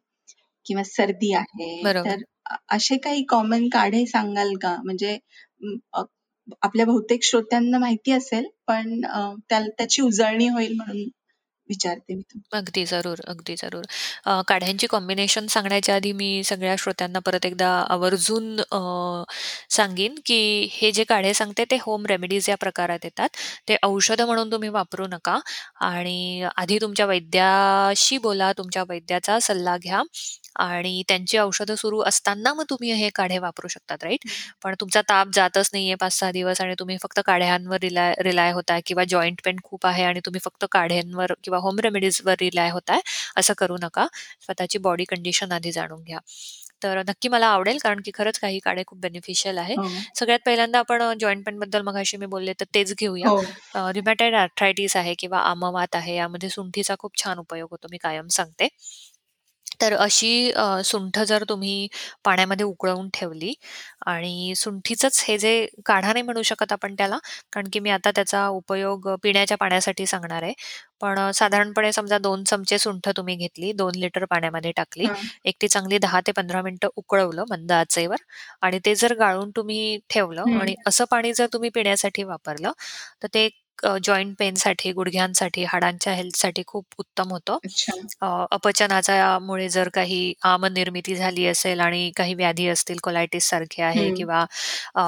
[0.66, 2.10] किंवा सर्दी आहे, बरोबर.
[2.12, 4.76] तर अ असे काही कॉमन काढे सांगाल का?
[4.86, 5.18] म्हणजे
[5.94, 6.02] अ,
[6.62, 11.10] आपल्या बहुतेक श्रोत्यांना माहिती असेल, पण अ, त्या त्याची उजळणी होईल म्हणून
[11.70, 12.58] विचारते मी तुम्हाला.
[12.58, 13.84] अगदी जरूर, अगदी जरूर.
[14.26, 18.80] अ, काढ्यांची कॉम्बिनेशन सांगण्याच्या आधी मी सगळ्या श्रोत्यांना परत एकदा आवर्जून अ,
[19.72, 23.30] सांगीन, की हे जे काढे सांगते ते होम रेमेडीज या प्रकारात येतात.
[23.68, 25.40] ते औषधं म्हणून तुम्ही वापरू नका
[25.84, 30.02] आणि आधी तुमच्या वैद्याशी बोला, तुमच्या वैद्याचा सल्ला घ्या
[30.58, 34.28] आणि त्यांची औषधं सुरू असताना मग तुम्ही हे काढे वापरू शकतात, राइट?
[34.64, 39.04] पण तुमचा ताप जातच नाहीये 5-6 दिवस आणि तुम्ही फक्त काढ्यांवर रिलाय रिलाय होताय किंवा
[39.06, 43.00] जॉइंट पेन खूप आहे आणि तुम्ही फक्त काढ्यांवर किंवा होम रेमेडीजवर रिलाय होताय,
[43.36, 44.08] असं करू नका.
[44.42, 46.20] स्वतःची बॉडी कंडिशन आधी जाणून घ्या.
[46.84, 49.74] तर नक्की मला आवडेल, कारण की खरंच काही काढे खूप बेनिफिशियल आहे.
[49.74, 49.90] हो.
[50.16, 53.30] सगळ्यात पहिल्यांदा आपण जॉइंट पेनबद्दल मगाशी मी बोलले, तर तेच घेऊया.
[53.30, 53.42] हो.
[53.76, 58.68] रुमॅटॉइड आर्थरायटिस आहे किंवा आमवात आहे, यामध्ये सुंठीचा खूप छान उपयोग होतो, मी कायम सांगते.
[59.84, 61.88] तर अशी अ, सुंठ जर तुम्ही
[62.26, 63.54] पाण्यामध्ये उकळवून ठेवली
[64.08, 65.54] आणि सुंठीचंच हे जे
[65.86, 67.18] काढा नाही म्हणू शकत आपण त्याला,
[67.54, 70.54] कारण की मी आता त्याचा उपयोग पिण्याच्या पाण्यासाठी सांगणार आहे.
[71.02, 75.06] पण अ, साधारणपणे समजा 2 चमचे सुंठ तुम्ही घेतली, 2 लिटर पाण्यामध्ये टाकली.
[75.06, 75.16] हां.
[75.46, 78.18] एक ती चांगली 10 ते 15 मिनिटं उकळवलं मंद आचेवर
[78.62, 80.60] आणि ते जर गाळून तुम्ही ठेवलं हं.
[80.60, 82.72] आणि असं पाणी जर तुम्ही पिण्यासाठी वापरलं,
[83.24, 83.48] तर ते
[83.80, 87.58] अ, जॉइंट पेनसाठी, गुडघ्यांसाठी, हाडांच्या हेल्थसाठी खूप उत्तम होतं.
[87.64, 87.94] अच्छा.
[88.22, 94.08] अ, अपचनाच्या मुळे जर काही आमनिर्मिती झाली असेल आणि काही व्याधी असतील, कोलायटिस सारखे आहे
[94.08, 94.14] हं.
[94.16, 94.46] किंवा
[94.96, 95.02] अ,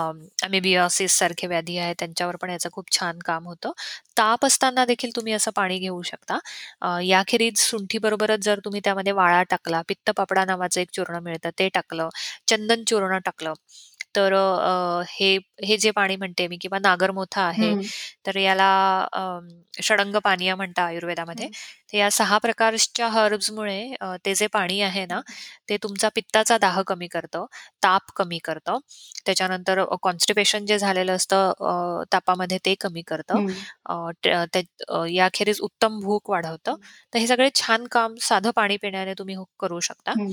[0.44, 3.72] अमेबियासिस सारखे व्याधी आहेत, त्यांच्यावर पण याचं खूप छान काम होतं.
[4.18, 6.38] ताप असताना देखील तुम्ही असं पाणी घेऊ शकता.
[6.82, 12.10] अ, याखेरीज सुंठीबरोबरच जर तुम्ही त्यामध्ये वाळा टाकला, पित्तपापडा नावाचं एक चूर्ण मिळतं, ते टाकलं,
[12.48, 13.54] चंदन चूर्ण टाकलं,
[14.16, 17.82] तर अ, हे हे जे पाणी म्हणते मी किंवा नागरमोथा आहे, हं.
[18.26, 18.68] तर याला
[19.14, 19.22] अ,
[19.82, 21.46] षडंग पानीय म्हणतात आयुर्वेदामध्ये.
[21.46, 21.52] हं.
[21.94, 25.20] तर या 6 प्रकारच्या हर्ब्समुळे अ, ते जे पाणी आहे ना,
[25.70, 27.46] ते तुमचा पित्ताचा दाह कमी करतं,
[27.84, 28.78] ताप कमी करतं.
[29.26, 33.40] त्याच्यानंतर अ, कॉन्स्टिपेशन जे झालेलं असतं अ, तापामध्ये ते कमी करतं.
[33.40, 33.66] हं.
[33.86, 36.76] अ, त्या त्या याखेरीज उत्तम भूक वाढवतं.
[37.14, 40.32] तर हे सगळे छान काम साधं पाणी पिण्याने तुम्ही करू शकता हं.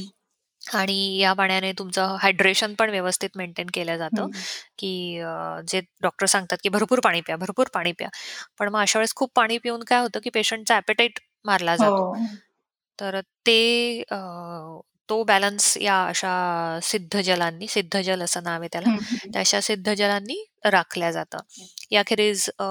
[0.64, 4.42] आणि या पाण्याने तुमचं हायड्रेशन पण व्यवस्थित मेंटेन केलं जातं, हं.
[4.78, 8.08] की अ, जे डॉक्टर सांगतात, की भरपूर पाणी प्या, भरपूर पाणी प्या.
[8.58, 12.06] पण मग अशा वेळेस खूप पाणी पिऊन काय होतं, की पेशंटचा ॲपेटाइट मारला जातो.
[12.08, 12.42] हो.
[12.98, 14.16] तर ते अ,
[15.08, 16.30] तो बॅलन्स या अशा
[16.82, 19.32] सिद्ध जलांनी सिद्धजल असं नाव आहे त्याला, हं, हं.
[19.34, 20.36] तर अशा सिद्ध जलांनी
[20.66, 21.38] राखल्या जातं.
[21.92, 22.64] याखेरीज अ,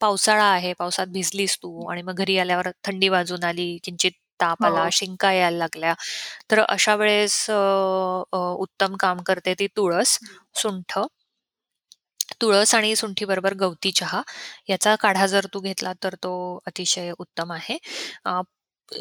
[0.00, 4.86] पावसाळा आहे, पावसात भिजलीस तू आणि मग घरी आल्यावर थंडी वाजून आली, किंचित ताप आला,
[4.86, 4.90] हो.
[4.92, 5.94] शिंका यायला लागल्या,
[6.50, 7.54] तर अशा वेळेस अ,
[8.32, 10.18] अ, उत्तम काम करते ती तुळस,
[10.56, 10.98] सुंठ
[12.40, 14.20] तुळस आणि सुंठीबरोबर गवती चहा
[14.68, 16.32] याचा काढा जर तू घेतला, तर तो
[16.66, 17.78] अतिशय उत्तम आहे.
[18.24, 18.40] अ,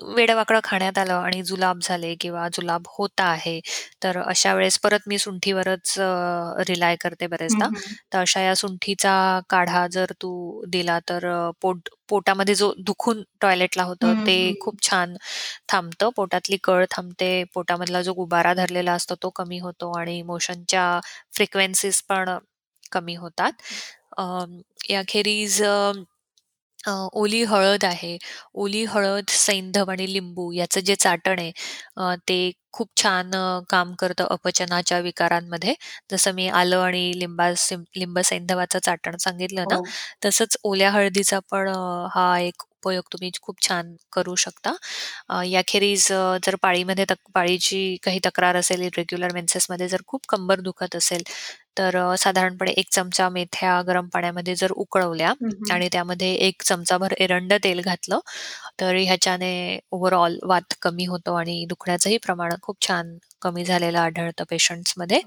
[0.10, 3.60] वेडं-वाकडं खाण्यात आलं आणि जुलाब झाले किंवा जुलाब होत आहे,
[4.04, 7.70] तर अशा वेळेस परत मी सुंठीवरच अ, रिलाय करते हं, बरेचदा.
[7.70, 7.96] हं.
[8.14, 9.14] तर अशा या सुंठीचा
[9.50, 10.32] काढा जर तू
[10.70, 14.56] दिला, तर अ, पोट पोटामध्ये जो दुखून टॉयलेटला होतं, ते हं.
[14.60, 15.16] खूप छान
[15.70, 16.10] थांबतं.
[16.16, 21.00] पोटातली कळ थांबते, पोटामधला जो गुबारा धरलेला असतो, तो कमी होतो आणि मोशनच्या
[21.36, 22.30] फ्रिक्वेन्सीज पण
[22.92, 23.52] कमी होतात.
[24.18, 24.24] अ,
[24.90, 25.92] याखेरीज अ,
[26.86, 28.18] अ, ओली हळद आहे.
[28.56, 31.52] ओली हळद, सैंधव आणि लिंबू याचं जे चाटण आहे,
[31.98, 32.38] अ, ते
[32.74, 35.74] खूप छान अ, काम करतं अपचनाच्या विकारांमध्ये.
[36.12, 39.86] जसं मी आलं आणि लिंबासिम लिंब-सैंधवाचं चाटण सांगितलं ना, हो.
[40.26, 44.74] तसंच ओल्या हळदीचा पण अ, हा एक उपयोग तुम्ही खूप छान करू शकता.
[45.30, 50.60] अ, याखेरीज अ, जर पाळीमध्ये तक पाळीची काही तक्रार असेल, इरेग्युलर मेन्सेसमध्ये जर खूप कंबर
[50.62, 51.24] दुखत असेल,
[51.78, 55.72] तर अ, साधारणपणे 1 चमचा मेथ्या गरम पाण्यामध्ये जर उकळवल्या हं, हं.
[55.72, 58.20] आणि त्यामध्ये 1 चमचाभर एरंड तेल घातलं,
[58.80, 59.54] तर ह्याच्याने
[59.92, 65.22] ओव्हरऑल वात कमी होतो आणि दुखण्याचंही प्रमाण खूप छान कमी झालेलं आढळतं पेशंट्समध्ये.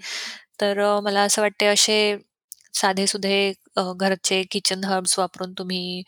[0.60, 1.98] तर अ, मला असं वाटते असे
[2.74, 3.38] साधे-सुधे
[3.76, 6.02] अ, घरचे किचन हर्ब्स वापरून तुम्ही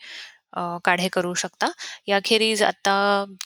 [0.85, 1.67] काढे करू शकता.
[2.07, 2.95] याखेरीज आता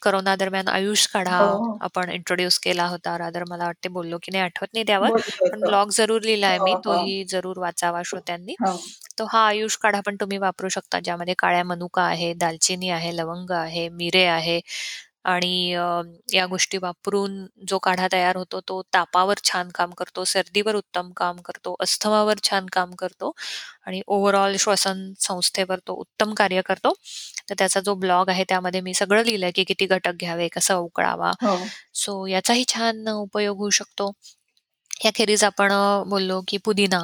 [0.04, 1.78] कोरोना दरम्यान आयुष काढा हो.
[1.82, 3.18] आपण इंट्रोड्यूस केला होता.
[3.18, 5.10] रादर मला वाटते बोललो की नाही आठवत नाही त्यावर.
[5.46, 5.66] पण होतं.
[5.66, 6.74] ब्लॉग जरूर लिहिलाय मी.
[6.74, 6.82] हो, हो.
[6.86, 8.56] तोही जरूर वाचावा श्रोत्यांनी.
[8.60, 8.78] हो.
[9.20, 11.00] तो हा आयुष काढा पण तुम्ही वापरू शकता.
[11.00, 14.60] ज्यामध्ये काळ्या मनुका आहे, दालचिनी आहे, लवंग आहे, मिरे आहे
[15.26, 15.76] आणि
[16.34, 21.38] या गोष्टी वापरून जो काढा तयार होतो तो तापावर छान काम करतो, सर्दीवर उत्तम काम
[21.42, 23.34] करतो, अस्थमावर छान काम करतो
[23.86, 26.94] आणि ओव्हरऑल श्वसन संस्थेवर तो उत्तम कार्य करतो.
[27.50, 31.32] तर त्याचा जो ब्लॉग आहे त्यामध्ये मी सगळं लिहिलंय की किती घटक घ्यावे, कसा उकळावा.
[31.40, 31.72] हो.
[31.96, 34.12] सो याचाही छान उपयोग होऊ शकतो.
[35.06, 35.72] याखेरीज आपण
[36.10, 37.00] बोललो की पुदिना.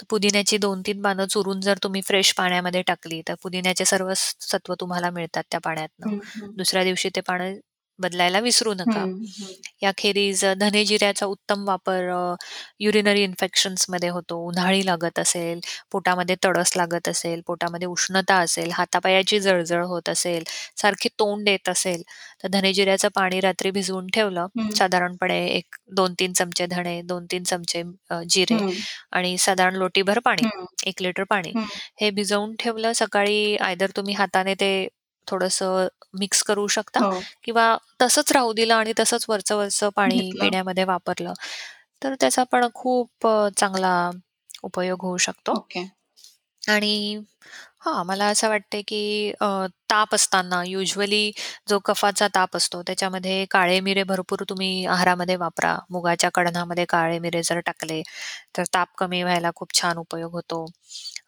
[0.00, 5.10] तर पुदिन्याची 2-3 पानं चुरून जर तुम्ही फ्रेश पाण्यामध्ये टाकली, तर पुदिन्याचे सर्व सत्व तुम्हाला
[5.10, 6.18] मिळतात त्या पाण्यातनं.
[6.56, 7.54] दुसऱ्या दिवशी ते पाणी
[7.98, 9.04] बदलायला विसरू नका.
[9.82, 12.08] याखेरीज धने जिऱ्याचा उत्तम वापर
[12.80, 14.36] युरिनरी इन्फेक्शन्समध्ये होतो.
[14.48, 15.60] उन्हाळी लागत असेल,
[15.92, 20.44] पोटामध्ये तडस लागत असेल, पोटामध्ये उष्णता असेल, हातापायाची जळजळ होत असेल,
[20.76, 22.02] सारखे तोंड येत असेल,
[22.42, 27.82] तर धने जिऱ्याचं पाणी रात्री भिजवून ठेवलं, साधारणपणे एक 2-3 चमचे धणे, 2-3 चमचे
[28.28, 28.58] जिरे
[29.12, 30.48] आणि साधारण लोटीभर पाणी,
[30.86, 31.52] 1 लिटर पाणी
[32.00, 32.92] हे भिजवून ठेवलं.
[32.94, 34.70] सकाळी आयदर तुम्ही हाताने ते
[35.26, 37.24] थोडंसं मिक्स करू शकता हो.
[37.44, 40.40] किंवा तसंच राहू दिलं आणि तसंच वरचं-वरचं पाणी घेतलं.
[40.40, 41.32] पिण्यामध्ये वापरलं,
[42.02, 43.26] तर त्याचा पण खूप
[43.58, 43.94] चांगला
[44.64, 45.54] उपयोग होऊ शकतो.
[45.54, 45.84] ओके.
[46.62, 46.94] आणि
[47.80, 49.32] हां, मला असं वाटतंय की
[49.90, 51.30] ताप असताना युजुअली
[51.68, 55.76] जो कफाचा ताप असतो त्याच्यामध्ये काळे मिरे भरपूर तुम्ही आहारामध्ये वापरा.
[55.90, 58.02] मुगाच्या कढणामध्ये काळे मिरे जर टाकले,
[58.56, 60.64] तर ताप कमी व्हायला खूप छान उपयोग होतो.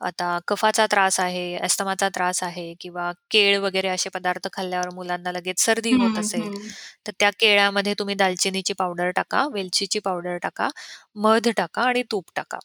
[0.00, 5.60] आता कफाचा त्रास आहे, अस्थमाचा त्रास आहे किंवा केळ वगैरे असे पदार्थ खाल्ल्यावर मुलांना लगेच
[5.60, 6.48] सर्दी होत असेल,
[7.06, 10.68] तर त्या केळ्यामध्ये तुम्ही दालचिनीची पावडर टाका, वेलचीची पावडर टाका,
[11.14, 12.58] मध टाका आणि तूप टाका.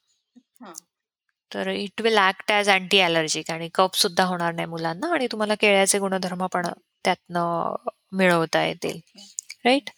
[1.51, 5.55] तर it will act as anti allergic आणि कफ सुद्धा होणार नाही मुलांना आणि तुम्हाला
[5.55, 6.67] केळ्याचे गुणधर्म पण
[7.05, 7.75] त्यातनं
[8.11, 8.99] मिळवता येतील.
[9.65, 9.89] राइट?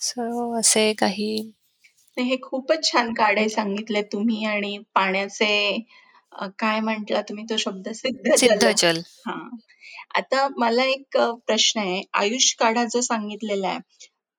[0.00, 1.52] सो असे काही
[2.16, 5.78] हे खूपच छान काढे सांगितले तुम्ही आणि पाण्याचे
[6.58, 8.98] काय म्हटला तुम्ही तो शब्द सिद्धजल.
[9.26, 9.56] हां.
[10.14, 11.16] आता मला एक
[11.46, 12.02] प्रश्न आहे.
[12.14, 13.78] आयुष काढा जो सांगितलेला आहे,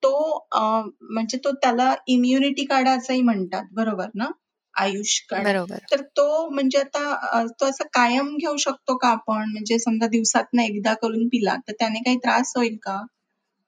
[0.03, 0.13] तो
[0.53, 4.27] म्हणजे तो त्याला इम्युनिटी काढा असंही म्हणतात, बरोबर ना?
[4.75, 5.43] आयुष काढा.
[5.43, 5.77] बरोबर.
[5.91, 9.51] तर तो म्हणजे आता तो असा कायम घेऊ शकतो का आपण?
[9.51, 12.99] म्हणजे समजा दिवसातनं एकदा करून पिला, तर त्याने काही त्रास होईल का?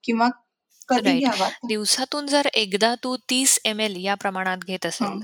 [0.03, 0.29] किंवा
[0.89, 1.17] कधी.
[1.19, 1.49] घ्यावा?
[1.67, 5.21] दिवसातून जर एकदा तू 30 एम-एल या प्रमाणात घेत असेल.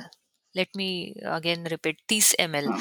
[0.56, 0.90] Let me
[1.28, 2.80] again repeat 30 ML हां.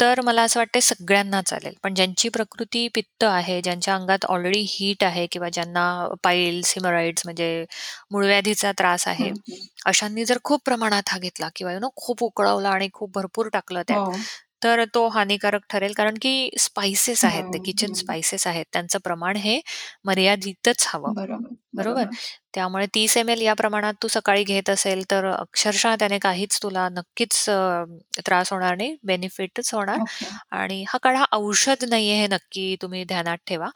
[0.00, 1.74] तर मला असं वाटतंय सगळ्यांना चालेल.
[1.82, 5.84] पण ज्यांची प्रकृती पित्त आहे, ज्यांच्या अंगात ऑलरेडी हीट आहे किंवा ज्यांना
[6.24, 7.64] पाईल्स, हिमोरॉइड्स म्हणजे
[8.10, 9.66] मूळव्याधीचा त्रास आहे, हं, हं.
[9.86, 13.82] अशांनी जर खूप प्रमाणात हा घेतला किंवा यू नो खूप उकळवला आणि खूप भरपूर टाकलं
[13.88, 14.12] त्यात, हो.
[14.62, 15.92] तर तो हानिकारक ठरेल.
[15.92, 17.94] कारण की स्पाइसेस आहेत, ते हं, किचन हं.
[17.94, 18.64] स्पाइसेस आहेत.
[18.72, 19.60] त्यांचं प्रमाण हे
[20.04, 21.12] मर्यादितच हवं.
[21.12, 22.04] बरोबर, बरोबर?
[22.04, 22.16] बरोबर.
[22.54, 27.44] त्यामुळे 30 एम-एल या प्रमाणात तू सकाळी घेत असेल, तर अक्षरशः त्याने काहीच तुला नक्कीच
[28.26, 30.26] त्रास होणार नाही, बेनिफिटच होणार ओके.
[30.52, 33.68] आणि हा काढा औषध नाहीये हे नक्की तुम्ही ध्यानात ठेवा.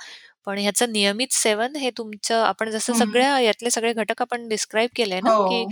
[0.46, 2.92] पण ह्याचं नियमित सेवन हे तुमचं आपण जसं.
[2.94, 5.64] सगळ्या यातले सगळे घटक आपण डिस्क्राईब केले ना, की.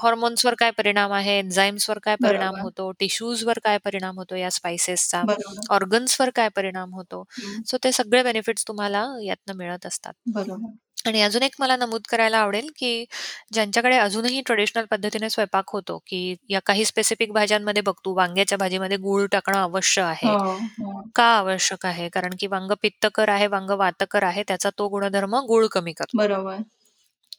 [0.00, 2.60] हॉर्मोन्सवर काय परिणाम आहे, एन्झाईम्सवर काय परिणाम बरोबर.
[2.60, 5.68] होतो, टिश्यूजवर काय परिणाम होतो या स्पाइसेसचा, बरोबर.
[5.70, 7.24] ऑर्गन्सवर काय परिणाम होतो.
[7.66, 10.12] सो ते सगळे बेनिफिट्स तुम्हाला यातनं मिळत असतात.
[10.28, 10.78] बरोबर.
[11.08, 13.04] आणि अजून एक मला नमूद करायला आवडेल, की
[13.52, 18.96] ज्यांच्याकडे अजूनही ट्रेडिशनल पद्धतीने स्वयंपाक होतो, की या काही स्पेसिफिक भाज्यांमध्ये बघ तू वांग्याच्या भाजीमध्ये
[18.96, 20.28] गूळ टाकणं अवश्य आहे.
[20.28, 21.02] हो, हो.
[21.14, 22.08] का आवश्यक आहे?
[22.08, 24.42] कारण की वांग पित्तकर आहे, वांग वातकर आहे.
[24.42, 26.18] त्याचा तो गुणधर्म गूळ कमी करतो.
[26.18, 26.56] बरोबर.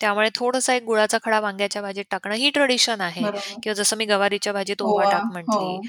[0.02, 3.22] त्यामुळे थोडासा एक गुळाचा खडा वांग्याच्या भाजीत टाकणं ही ट्रेडिशन आहे.
[3.22, 3.60] बरोबर.
[3.64, 5.12] किंवा जसं मी गवारीच्या भाजीत ओवा ओवा.
[5.12, 5.82] टाक म्हटली हो.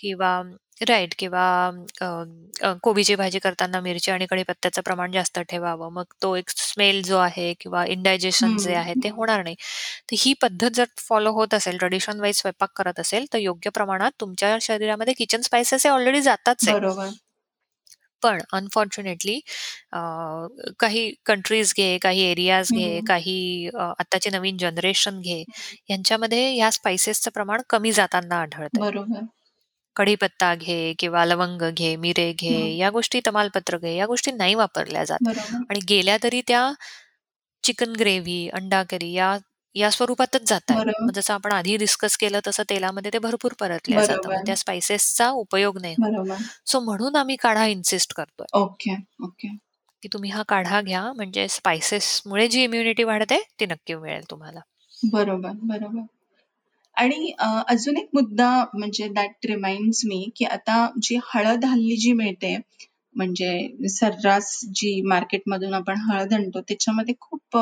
[0.00, 0.42] किंवा
[0.80, 1.42] राइट किंवा
[2.00, 2.04] अ,
[2.62, 5.92] अ, कोबीची भाजी करताना मिरची आणि कढीपत्त्याचं प्रमाण जास्त ठेवावं.
[5.92, 9.08] मग तो एक स्मेल जो आहे किंवा इंडायजेशन जे आहे ते.
[9.10, 9.54] होणार नाही.
[10.02, 14.12] तर ही पद्धत जर फॉलो होत असेल, ट्रेडिशन वाईज स्वयंपाक करत असेल, तर योग्य प्रमाणात
[14.20, 16.74] तुमच्या शरीरामध्ये किचन स्पाइसेस हे ऑलरेडी जाताच आहे.
[16.74, 17.14] बरोबर.
[18.22, 19.38] पण अनफॉर्च्युनेटली
[20.78, 23.04] काही कंट्रीज घे, काही एरियाज घे, हं.
[23.04, 25.42] काही अ, आत्ताची नवीन जनरेशन घे.
[25.90, 28.82] यांच्यामध्ये ह्या स्पाइसेसचं प्रमाण कमी जाताना आढळतंय.
[28.82, 29.26] बरोबर.
[29.96, 32.76] कढीपत्ता घे किंवा लवंग घे, मिरे घे, हं.
[32.76, 35.64] या गोष्टी तमालपत्र घे, या गोष्टी नाही वापरल्या जात बरोबर.
[35.70, 36.72] आणि गेल्या तरी त्या
[37.64, 39.36] चिकन ग्रेव्ही, अंडा करी या
[39.74, 40.52] या स्वरूपातच.
[40.70, 40.92] बरोबर.
[41.06, 44.28] मग जसं आपण आधी डिस्कस केलं तसं तेलामध्ये ते भरपूर परतल्या जातं.
[44.28, 44.46] मग बरोबर.
[44.46, 46.12] त्या स्पाइसेसचा उपयोग नाही होत.
[46.12, 46.36] बरोबर.
[46.66, 48.46] सो म्हणून आम्ही काढा इन्सिस्ट करतोय.
[48.54, 49.48] Okay, okay.
[50.02, 54.60] की तुम्ही हा काढा घ्या म्हणजे स्पाइसेसमुळे जी इम्युनिटी वाढते ती नक्की मिळेल तुम्हाला.
[55.02, 56.06] बरोबर, बरोबर.
[56.96, 57.32] आणि
[57.68, 62.56] अजून एक मुद्दा म्हणजे दॅट रिमाइंड्स मी, की आता जी हळद हल्ली जी मिळते,
[63.14, 67.56] म्हणजे सर्रास जी मार्केटमधून आपण हळद आणतो त्याच्यामध्ये खूप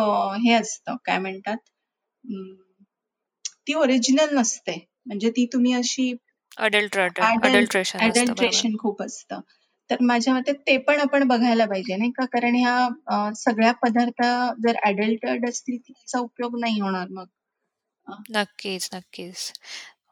[0.44, 1.56] हे असतं काय म्हणतात
[3.66, 4.76] ती ओरिजिनल नसते.
[5.06, 6.12] म्हणजे ती तुम्ही अशी
[8.00, 9.40] अडल्ट्रेशन खूप असतं.
[9.90, 12.24] तर माझ्या मते ते पण आपण बघायला पाहिजे नाही का?
[12.24, 14.22] कारण ह्या सगळ्या पदार्थ
[14.62, 17.24] जर अडल्टर्ड असतील त्याचा उपयोग नाही होणार मग.
[18.06, 19.52] नक्कीच, नक्कीच.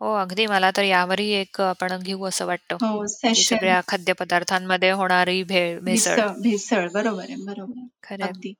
[0.01, 4.91] हो, अगदी मला तर यावरही एक आपण घेऊ असं वाटतं, हो की सेशन सगळ्या खाद्यपदार्थांमध्ये
[4.91, 6.17] होणारी भेळ भेसळ.
[6.17, 7.87] भेसळ भेसळ बरोबर आहे बरोबर आहे.
[8.03, 8.29] खरं आहे.
[8.31, 8.53] अगदी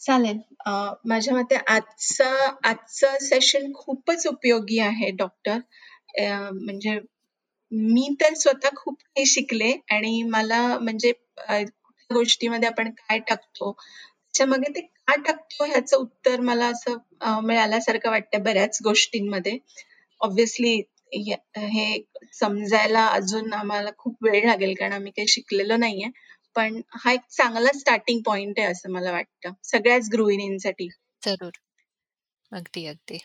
[0.00, 2.28] चालेल अं, माझ्या मते आजचा
[2.64, 5.58] आजचं सेशन खूपच उपयोगी आहे डॉक्टर
[6.18, 6.98] अं, म्हणजे
[7.72, 13.72] मी तर स्वतः खूप काही शिकले आणि मला म्हणजे अं, कुठल्या गोष्टीमध्ये आपण काय टाकतो
[13.72, 14.80] त्याच्यामागे ते
[15.16, 19.58] का टाकतो ह्याचं उत्तर मला असं मिळाल्यासारखं वाटतं बऱ्याच गोष्टींमध्ये.
[20.20, 20.82] ऑब्व्हियसली
[21.56, 22.02] हे
[22.32, 26.10] समजायला अजून आम्हाला खूप वेळ लागेल कारण आम्ही काही शिकलेलो नाहीये.
[26.56, 29.50] पण हा एक चांगला स्टार्टिंग पॉइंट आहे असं मला वाटतं.
[29.64, 30.88] सगळ्याच गृहिणींसाठी.
[31.24, 31.50] जरूर.
[32.52, 33.18] अगदी, अगदी.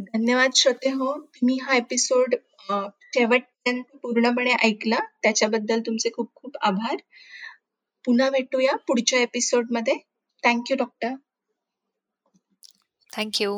[0.00, 1.20] धन्यवाद श्रोते हो.
[1.20, 2.34] तुम्ही हा एपिसोड
[2.68, 4.96] शेवटपर्यंत पूर्णपणे ऐकला.
[5.22, 6.96] त्याच्याबद्दल तुमचे खूप खूप आभार.
[8.04, 9.94] पुन्हा भेटूया पुढच्या एपिसोडमध्ये
[10.44, 11.16] थँक्यू डॉक्टर
[13.10, 13.52] थँक यू.